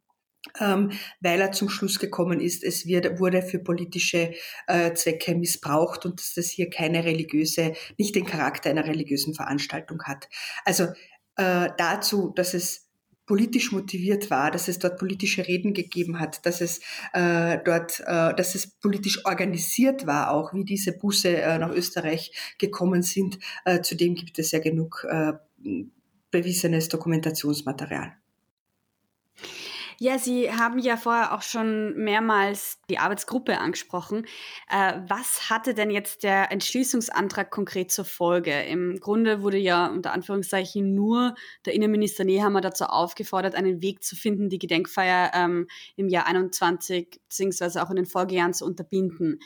ähm, 0.58 0.92
weil 1.20 1.40
er 1.40 1.52
zum 1.52 1.68
Schluss 1.68 1.98
gekommen 1.98 2.40
ist, 2.40 2.64
es 2.64 2.86
wird, 2.86 3.18
wurde 3.18 3.42
für 3.42 3.58
politische 3.58 4.32
äh, 4.66 4.94
Zwecke 4.94 5.34
missbraucht 5.34 6.06
und 6.06 6.20
dass 6.20 6.34
das 6.34 6.48
hier 6.48 6.70
keine 6.70 7.04
religiöse, 7.04 7.74
nicht 7.98 8.14
den 8.14 8.26
Charakter 8.26 8.70
einer 8.70 8.86
religiösen 8.86 9.34
Veranstaltung 9.34 10.02
hat. 10.04 10.28
Also 10.64 10.84
äh, 11.36 11.68
dazu, 11.76 12.32
dass 12.34 12.54
es 12.54 12.90
politisch 13.26 13.70
motiviert 13.70 14.28
war, 14.28 14.50
dass 14.50 14.66
es 14.66 14.80
dort 14.80 14.98
politische 14.98 15.46
Reden 15.46 15.72
gegeben 15.72 16.18
hat, 16.18 16.44
dass 16.44 16.60
es 16.60 16.80
äh, 17.12 17.58
dort, 17.64 18.00
äh, 18.00 18.34
dass 18.34 18.56
es 18.56 18.66
politisch 18.66 19.24
organisiert 19.24 20.04
war, 20.04 20.32
auch 20.32 20.52
wie 20.52 20.64
diese 20.64 20.98
Busse 20.98 21.36
äh, 21.36 21.58
nach 21.58 21.70
Österreich 21.70 22.32
gekommen 22.58 23.02
sind. 23.02 23.38
Äh, 23.64 23.82
zudem 23.82 24.16
gibt 24.16 24.40
es 24.40 24.50
ja 24.50 24.58
genug 24.58 25.06
äh, 25.08 25.34
bewiesenes 26.32 26.88
Dokumentationsmaterial. 26.88 28.14
Ja, 30.02 30.18
Sie 30.18 30.50
haben 30.50 30.78
ja 30.78 30.96
vorher 30.96 31.34
auch 31.34 31.42
schon 31.42 31.94
mehrmals 31.94 32.78
die 32.88 32.96
Arbeitsgruppe 32.96 33.58
angesprochen. 33.58 34.24
Äh, 34.70 34.94
was 35.06 35.50
hatte 35.50 35.74
denn 35.74 35.90
jetzt 35.90 36.22
der 36.22 36.50
Entschließungsantrag 36.50 37.50
konkret 37.50 37.92
zur 37.92 38.06
Folge? 38.06 38.62
Im 38.62 38.98
Grunde 38.98 39.42
wurde 39.42 39.58
ja 39.58 39.88
unter 39.88 40.14
Anführungszeichen 40.14 40.94
nur 40.94 41.34
der 41.66 41.74
Innenminister 41.74 42.24
Nehammer 42.24 42.62
dazu 42.62 42.84
aufgefordert, 42.84 43.54
einen 43.54 43.82
Weg 43.82 44.02
zu 44.02 44.16
finden, 44.16 44.48
die 44.48 44.58
Gedenkfeier 44.58 45.32
ähm, 45.34 45.68
im 45.96 46.08
Jahr 46.08 46.26
21 46.26 47.20
bzw. 47.28 47.80
auch 47.80 47.90
in 47.90 47.96
den 47.96 48.06
Folgejahren 48.06 48.54
zu 48.54 48.64
unterbinden. 48.64 49.38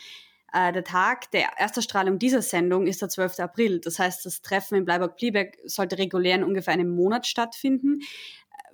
Äh, 0.54 0.72
der 0.72 0.84
Tag 0.84 1.32
der 1.32 1.58
Ersterstrahlung 1.58 2.20
dieser 2.20 2.40
Sendung 2.40 2.86
ist 2.86 3.02
der 3.02 3.08
12. 3.08 3.40
April. 3.40 3.80
Das 3.80 3.98
heißt, 3.98 4.24
das 4.24 4.40
Treffen 4.40 4.76
in 4.76 4.84
Bleiburg-Pliebeck 4.84 5.58
sollte 5.64 5.98
regulär 5.98 6.36
in 6.36 6.44
ungefähr 6.44 6.74
einem 6.74 6.94
Monat 6.94 7.26
stattfinden. 7.26 8.02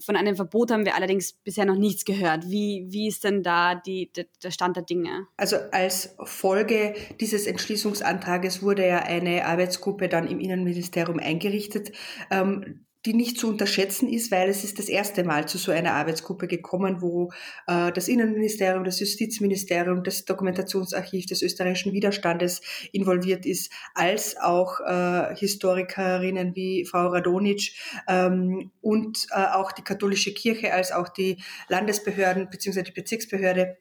Von 0.03 0.17
einem 0.17 0.37
Verbot 0.37 0.71
haben 0.71 0.85
wir 0.85 0.95
allerdings 0.95 1.33
bisher 1.33 1.65
noch 1.65 1.77
nichts 1.77 2.05
gehört. 2.05 2.49
Wie, 2.49 2.87
wie 2.89 3.09
ist 3.09 3.25
denn 3.25 3.43
da 3.43 3.75
die, 3.75 4.13
der 4.43 4.51
Stand 4.51 4.77
der 4.77 4.85
Dinge? 4.85 5.27
Also 5.37 5.57
als 5.73 6.17
Folge 6.25 6.95
dieses 7.21 7.47
Entschließungsantrages 7.47 8.63
wurde 8.63 8.87
ja 8.87 9.01
eine 9.01 9.47
Arbeitsgruppe 9.47 10.09
dann 10.09 10.27
im 10.27 10.41
Innenministerium 10.41 11.19
eingerichtet. 11.19 11.93
Ähm, 12.31 12.87
die 13.07 13.15
nicht 13.15 13.39
zu 13.39 13.49
unterschätzen 13.49 14.09
ist, 14.09 14.31
weil 14.31 14.49
es 14.51 14.63
ist 14.63 14.79
das 14.79 14.89
erste 14.89 15.25
Mal 15.25 15.49
zu 15.49 15.57
so 15.57 15.73
einer 15.73 15.95
Arbeitsgruppe 15.95 16.47
gekommen, 16.47 17.01
wo 17.01 17.33
äh, 17.67 17.93
das 17.93 18.09
Innenministerium, 18.09 18.85
das 18.85 19.01
Justizministerium, 19.01 20.05
das 20.05 20.27
Dokumentationsarchiv 20.27 21.25
des 21.27 21.41
österreichischen 21.43 21.93
Widerstandes 21.93 22.61
involviert 22.93 23.47
ist, 23.47 23.73
als 23.95 24.37
auch 24.37 24.81
äh, 24.81 25.35
Historikerinnen 25.37 26.55
wie 26.55 26.85
Frau 26.85 27.09
Radonic 27.09 27.73
ähm, 28.07 28.71
und 28.83 29.27
äh, 29.31 29.47
auch 29.47 29.73
die 29.73 29.83
katholische 29.83 30.35
Kirche, 30.35 30.75
als 30.75 30.93
auch 30.93 31.09
die 31.09 31.43
Landesbehörden 31.69 32.51
bzw. 32.51 32.83
die 32.83 32.93
Bezirksbehörde 32.93 33.77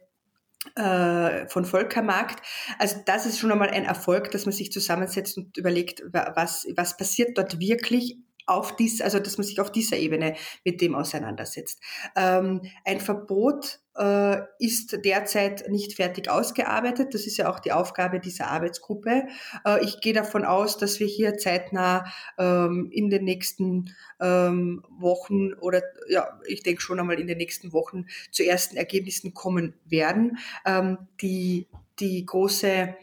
von 0.75 1.63
Volkermarkt. 1.63 2.45
Also 2.79 2.97
das 3.05 3.25
ist 3.25 3.39
schon 3.39 3.51
einmal 3.51 3.69
ein 3.69 3.85
Erfolg, 3.85 4.29
dass 4.31 4.45
man 4.45 4.51
sich 4.51 4.73
zusammensetzt 4.73 5.37
und 5.37 5.57
überlegt, 5.57 6.03
was, 6.11 6.67
was 6.75 6.97
passiert 6.97 7.37
dort 7.37 7.59
wirklich 7.59 8.17
auf 8.49 8.75
dies, 8.75 9.01
also 9.01 9.19
dass 9.19 9.37
man 9.37 9.45
sich 9.45 9.61
auf 9.61 9.71
dieser 9.71 9.97
Ebene 9.97 10.35
mit 10.65 10.81
dem 10.81 10.95
auseinandersetzt. 10.95 11.79
Ähm, 12.15 12.61
ein 12.85 12.99
Verbot 12.99 13.79
äh, 13.99 14.41
ist 14.59 15.03
derzeit 15.03 15.67
nicht 15.69 15.95
fertig 15.95 16.29
ausgearbeitet. 16.29 17.13
Das 17.13 17.27
ist 17.27 17.37
ja 17.37 17.49
auch 17.49 17.59
die 17.59 17.71
Aufgabe 17.71 18.19
dieser 18.19 18.47
Arbeitsgruppe. 18.47 19.23
Äh, 19.65 19.83
ich 19.83 19.99
gehe 20.01 20.13
davon 20.13 20.45
aus, 20.45 20.77
dass 20.77 20.99
wir 20.99 21.07
hier 21.07 21.37
zeitnah 21.37 22.05
ähm, 22.37 22.89
in 22.91 23.09
den 23.09 23.25
nächsten 23.25 23.93
ähm, 24.19 24.83
Wochen 24.89 25.53
oder 25.53 25.83
ja, 26.07 26.39
ich 26.47 26.63
denke 26.63 26.81
schon 26.81 26.99
einmal 26.99 27.19
in 27.19 27.27
den 27.27 27.37
nächsten 27.37 27.73
Wochen 27.73 28.05
zu 28.31 28.43
ersten 28.43 28.77
Ergebnissen 28.77 29.33
kommen 29.33 29.75
werden. 29.85 30.37
Ähm, 30.65 30.97
die, 31.21 31.67
die 31.99 32.25
große 32.25 32.95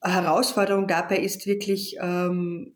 Herausforderung 0.00 0.86
dabei 0.86 1.18
ist 1.18 1.46
wirklich, 1.46 1.96
ähm, 2.00 2.74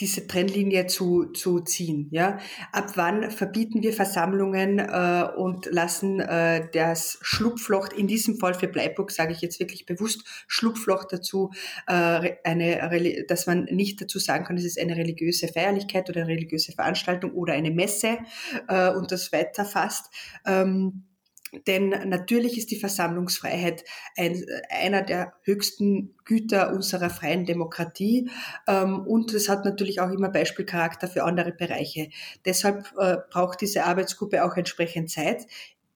diese 0.00 0.26
Trennlinie 0.26 0.86
zu, 0.86 1.26
zu 1.32 1.60
ziehen. 1.60 2.08
Ja? 2.10 2.38
Ab 2.72 2.92
wann 2.96 3.30
verbieten 3.30 3.82
wir 3.82 3.92
Versammlungen 3.92 4.78
äh, 4.78 5.28
und 5.36 5.66
lassen 5.66 6.20
äh, 6.20 6.68
das 6.72 7.18
Schlupfloch, 7.22 7.88
in 7.92 8.06
diesem 8.06 8.38
Fall 8.38 8.54
für 8.54 8.68
Bleiburg 8.68 9.10
sage 9.10 9.32
ich 9.32 9.40
jetzt 9.40 9.58
wirklich 9.58 9.86
bewusst 9.86 10.24
Schlupfloch 10.46 11.04
dazu, 11.04 11.50
äh, 11.86 12.34
eine, 12.44 13.24
dass 13.26 13.46
man 13.46 13.64
nicht 13.64 14.00
dazu 14.00 14.18
sagen 14.18 14.44
kann, 14.44 14.56
es 14.56 14.64
ist 14.64 14.78
eine 14.78 14.96
religiöse 14.96 15.48
Feierlichkeit 15.48 16.08
oder 16.10 16.22
eine 16.22 16.30
religiöse 16.30 16.72
Veranstaltung 16.72 17.32
oder 17.32 17.54
eine 17.54 17.70
Messe 17.70 18.18
äh, 18.68 18.90
und 18.90 19.12
das 19.12 19.32
weiterfasst. 19.32 20.10
Ähm, 20.44 21.04
denn 21.66 21.90
natürlich 22.08 22.58
ist 22.58 22.70
die 22.70 22.78
Versammlungsfreiheit 22.78 23.84
ein, 24.16 24.44
einer 24.68 25.02
der 25.02 25.34
höchsten 25.42 26.14
Güter 26.24 26.72
unserer 26.72 27.10
freien 27.10 27.44
Demokratie 27.44 28.30
ähm, 28.66 29.00
und 29.06 29.32
es 29.32 29.48
hat 29.48 29.64
natürlich 29.64 30.00
auch 30.00 30.10
immer 30.10 30.28
Beispielcharakter 30.28 31.08
für 31.08 31.24
andere 31.24 31.52
Bereiche. 31.52 32.08
Deshalb 32.44 32.92
äh, 32.98 33.18
braucht 33.30 33.60
diese 33.60 33.84
Arbeitsgruppe 33.84 34.44
auch 34.44 34.56
entsprechend 34.56 35.10
Zeit. 35.10 35.46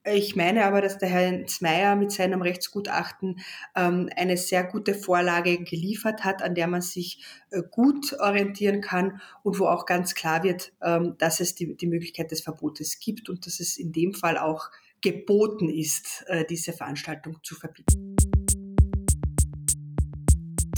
Ich 0.06 0.34
meine 0.34 0.64
aber, 0.64 0.80
dass 0.80 0.96
der 0.96 1.10
Herr 1.10 1.46
Zmeier 1.46 1.94
mit 1.94 2.10
seinem 2.10 2.40
Rechtsgutachten 2.40 3.40
ähm, 3.76 4.08
eine 4.16 4.38
sehr 4.38 4.64
gute 4.64 4.94
Vorlage 4.94 5.62
geliefert 5.62 6.24
hat, 6.24 6.42
an 6.42 6.54
der 6.54 6.68
man 6.68 6.80
sich 6.80 7.22
äh, 7.50 7.62
gut 7.70 8.18
orientieren 8.18 8.80
kann 8.80 9.20
und 9.42 9.58
wo 9.58 9.66
auch 9.66 9.84
ganz 9.84 10.14
klar 10.14 10.42
wird, 10.42 10.72
ähm, 10.82 11.16
dass 11.18 11.40
es 11.40 11.54
die, 11.54 11.76
die 11.76 11.86
Möglichkeit 11.86 12.30
des 12.30 12.40
Verbotes 12.40 12.98
gibt 12.98 13.28
und 13.28 13.44
dass 13.44 13.60
es 13.60 13.76
in 13.76 13.92
dem 13.92 14.14
Fall 14.14 14.38
auch 14.38 14.70
geboten 15.02 15.68
ist, 15.68 16.24
äh, 16.26 16.44
diese 16.48 16.72
Veranstaltung 16.72 17.38
zu 17.42 17.54
verbieten. 17.54 18.16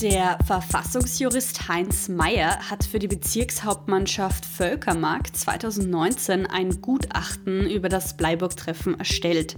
Der 0.02 0.36
Verfassungsjurist 0.46 1.68
Heinz 1.68 2.08
Mayer 2.08 2.68
hat 2.68 2.82
für 2.82 2.98
die 2.98 3.06
Bezirkshauptmannschaft 3.06 4.44
Völkermarkt 4.44 5.36
2019 5.36 6.46
ein 6.46 6.82
Gutachten 6.82 7.70
über 7.70 7.88
das 7.88 8.16
Bleiburg-Treffen 8.16 8.98
erstellt. 8.98 9.56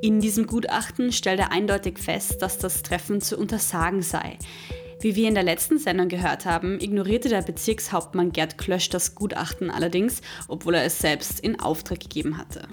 In 0.00 0.20
diesem 0.20 0.46
Gutachten 0.46 1.12
stellt 1.12 1.40
er 1.40 1.52
eindeutig 1.52 1.98
fest, 1.98 2.40
dass 2.40 2.56
das 2.56 2.82
Treffen 2.82 3.20
zu 3.20 3.36
untersagen 3.36 4.00
sei. 4.00 4.38
Wie 5.02 5.14
wir 5.14 5.28
in 5.28 5.34
der 5.34 5.42
letzten 5.42 5.78
Sendung 5.78 6.08
gehört 6.08 6.46
haben, 6.46 6.80
ignorierte 6.80 7.28
der 7.28 7.42
Bezirkshauptmann 7.42 8.32
Gerd 8.32 8.56
Klösch 8.56 8.88
das 8.88 9.14
Gutachten 9.14 9.70
allerdings, 9.70 10.22
obwohl 10.48 10.76
er 10.76 10.84
es 10.84 11.00
selbst 11.00 11.38
in 11.38 11.60
Auftrag 11.60 12.00
gegeben 12.00 12.38
hatte. 12.38 12.66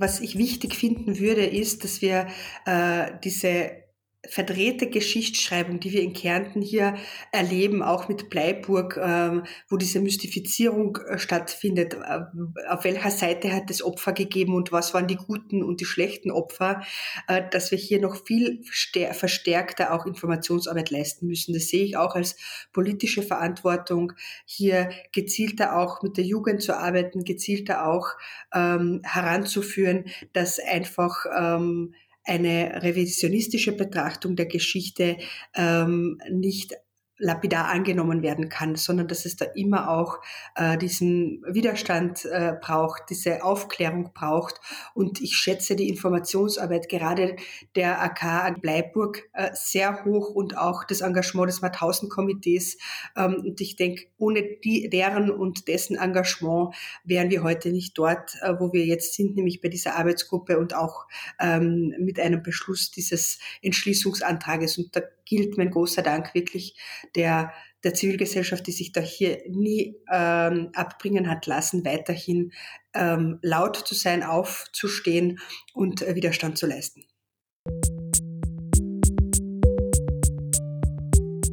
Was 0.00 0.20
ich 0.20 0.38
wichtig 0.38 0.74
finden 0.74 1.18
würde, 1.18 1.44
ist, 1.44 1.84
dass 1.84 2.02
wir 2.02 2.26
äh, 2.66 3.12
diese 3.24 3.87
verdrehte 4.26 4.90
Geschichtsschreibung, 4.90 5.78
die 5.78 5.92
wir 5.92 6.02
in 6.02 6.12
Kärnten 6.12 6.60
hier 6.60 6.96
erleben, 7.30 7.82
auch 7.82 8.08
mit 8.08 8.30
Bleiburg, 8.30 8.98
ähm, 9.00 9.44
wo 9.68 9.76
diese 9.76 10.00
Mystifizierung 10.00 10.98
äh, 11.08 11.18
stattfindet. 11.18 11.94
Äh, 11.94 12.20
auf 12.68 12.82
welcher 12.82 13.12
Seite 13.12 13.52
hat 13.52 13.70
es 13.70 13.82
Opfer 13.82 14.12
gegeben 14.12 14.54
und 14.54 14.72
was 14.72 14.92
waren 14.92 15.06
die 15.06 15.16
guten 15.16 15.62
und 15.62 15.80
die 15.80 15.84
schlechten 15.84 16.32
Opfer, 16.32 16.82
äh, 17.28 17.42
dass 17.50 17.70
wir 17.70 17.78
hier 17.78 18.00
noch 18.00 18.26
viel 18.26 18.64
verstärkter 19.12 19.92
auch 19.94 20.04
Informationsarbeit 20.04 20.90
leisten 20.90 21.28
müssen. 21.28 21.54
Das 21.54 21.68
sehe 21.68 21.84
ich 21.84 21.96
auch 21.96 22.16
als 22.16 22.36
politische 22.72 23.22
Verantwortung, 23.22 24.14
hier 24.44 24.90
gezielter 25.12 25.78
auch 25.78 26.02
mit 26.02 26.16
der 26.16 26.24
Jugend 26.24 26.60
zu 26.60 26.76
arbeiten, 26.76 27.24
gezielter 27.24 27.86
auch 27.86 28.08
ähm, 28.52 29.00
heranzuführen, 29.04 30.06
dass 30.32 30.58
einfach 30.58 31.24
ähm, 31.38 31.94
eine 32.28 32.82
revisionistische 32.82 33.72
Betrachtung 33.72 34.36
der 34.36 34.46
Geschichte 34.46 35.16
ähm, 35.54 36.20
nicht 36.30 36.74
lapidar 37.18 37.66
angenommen 37.68 38.22
werden 38.22 38.48
kann, 38.48 38.76
sondern 38.76 39.08
dass 39.08 39.24
es 39.24 39.36
da 39.36 39.44
immer 39.44 39.90
auch 39.90 40.18
äh, 40.54 40.78
diesen 40.78 41.42
Widerstand 41.46 42.24
äh, 42.24 42.54
braucht, 42.60 43.10
diese 43.10 43.42
Aufklärung 43.42 44.12
braucht. 44.14 44.60
Und 44.94 45.20
ich 45.20 45.36
schätze 45.36 45.76
die 45.76 45.88
Informationsarbeit 45.88 46.88
gerade 46.88 47.36
der 47.74 48.00
AK 48.00 48.60
Bleiburg 48.60 49.28
äh, 49.32 49.50
sehr 49.52 50.04
hoch 50.04 50.30
und 50.30 50.56
auch 50.56 50.84
das 50.84 51.00
Engagement 51.00 51.48
des 51.48 51.60
Mauthausen-Komitees. 51.60 52.78
Ähm, 53.16 53.42
und 53.44 53.60
ich 53.60 53.76
denke, 53.76 54.06
ohne 54.16 54.42
die, 54.42 54.88
deren 54.88 55.30
und 55.30 55.68
dessen 55.68 55.96
Engagement 55.96 56.74
wären 57.04 57.30
wir 57.30 57.42
heute 57.42 57.70
nicht 57.70 57.98
dort, 57.98 58.36
äh, 58.42 58.54
wo 58.58 58.72
wir 58.72 58.84
jetzt 58.86 59.14
sind, 59.14 59.36
nämlich 59.36 59.60
bei 59.60 59.68
dieser 59.68 59.96
Arbeitsgruppe 59.96 60.58
und 60.58 60.74
auch 60.74 61.06
ähm, 61.40 61.94
mit 61.98 62.20
einem 62.20 62.42
Beschluss 62.42 62.90
dieses 62.90 63.38
Entschließungsantrages. 63.62 64.78
Und 64.78 64.94
da 64.94 65.00
gilt 65.28 65.58
mein 65.58 65.70
großer 65.70 66.02
Dank 66.02 66.34
wirklich 66.34 66.76
der, 67.14 67.52
der 67.84 67.94
Zivilgesellschaft, 67.94 68.66
die 68.66 68.72
sich 68.72 68.92
da 68.92 69.00
hier 69.00 69.42
nie 69.48 69.96
ähm, 70.10 70.70
abbringen 70.74 71.28
hat 71.28 71.46
lassen, 71.46 71.84
weiterhin 71.84 72.52
ähm, 72.94 73.38
laut 73.42 73.76
zu 73.76 73.94
sein, 73.94 74.22
aufzustehen 74.22 75.38
und 75.74 76.02
äh, 76.02 76.14
Widerstand 76.14 76.58
zu 76.58 76.66
leisten. 76.66 77.04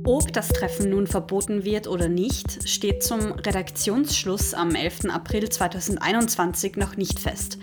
Ob 0.07 0.31
das 0.33 0.49
Treffen 0.49 0.91
nun 0.91 1.07
verboten 1.07 1.65
wird 1.65 1.87
oder 1.87 2.07
nicht, 2.07 2.69
steht 2.69 3.01
zum 3.01 3.31
Redaktionsschluss 3.31 4.53
am 4.53 4.75
11. 4.75 5.05
April 5.09 5.49
2021 5.49 6.75
noch 6.75 6.95
nicht 6.95 7.19
fest. 7.19 7.57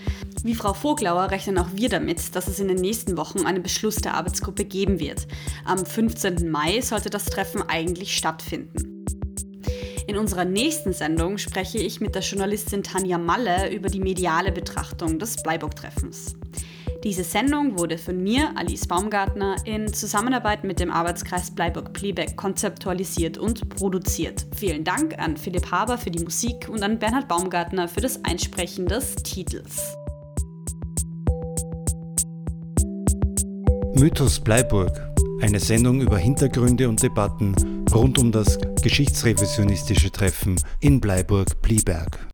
Wie 0.44 0.56
Frau 0.56 0.74
Voglauer 0.74 1.30
rechnen 1.30 1.56
auch 1.58 1.68
wir 1.72 1.88
damit, 1.88 2.34
dass 2.34 2.48
es 2.48 2.58
in 2.58 2.66
den 2.66 2.78
nächsten 2.78 3.16
Wochen 3.16 3.46
einen 3.46 3.62
Beschluss 3.62 3.96
der 3.96 4.14
Arbeitsgruppe 4.14 4.64
geben 4.64 4.98
wird. 4.98 5.28
Am 5.64 5.86
15. 5.86 6.50
Mai 6.50 6.80
sollte 6.80 7.10
das 7.10 7.26
Treffen 7.26 7.62
eigentlich 7.68 8.16
stattfinden. 8.16 9.04
In 10.08 10.18
unserer 10.18 10.44
nächsten 10.44 10.92
Sendung 10.92 11.38
spreche 11.38 11.78
ich 11.78 12.00
mit 12.00 12.16
der 12.16 12.22
Journalistin 12.22 12.82
Tanja 12.82 13.18
Malle 13.18 13.72
über 13.72 13.88
die 13.88 14.00
mediale 14.00 14.50
Betrachtung 14.50 15.20
des 15.20 15.36
Bleiburg-Treffens. 15.36 16.34
Diese 17.04 17.22
Sendung 17.22 17.78
wurde 17.78 17.96
von 17.96 18.20
mir, 18.20 18.50
Alice 18.56 18.86
Baumgartner, 18.86 19.56
in 19.64 19.92
Zusammenarbeit 19.92 20.64
mit 20.64 20.80
dem 20.80 20.90
Arbeitskreis 20.90 21.52
Bleiburg-Plebeck 21.52 22.36
konzeptualisiert 22.36 23.38
und 23.38 23.68
produziert. 23.68 24.46
Vielen 24.56 24.82
Dank 24.82 25.18
an 25.18 25.36
Philipp 25.36 25.70
Haber 25.70 25.98
für 25.98 26.10
die 26.10 26.22
Musik 26.22 26.68
und 26.68 26.82
an 26.82 26.98
Bernhard 26.98 27.28
Baumgartner 27.28 27.86
für 27.86 28.00
das 28.00 28.24
Einsprechen 28.24 28.86
des 28.86 29.14
Titels. 29.16 29.96
Mythos 33.94 34.40
Bleiburg, 34.40 35.00
eine 35.42 35.60
Sendung 35.60 36.00
über 36.00 36.16
Hintergründe 36.16 36.88
und 36.88 37.02
Debatten 37.02 37.54
rund 37.92 38.18
um 38.18 38.32
das 38.32 38.58
geschichtsrevisionistische 38.82 40.10
Treffen 40.10 40.56
in 40.80 41.00
Bleiburg-Blieberg. 41.00 42.31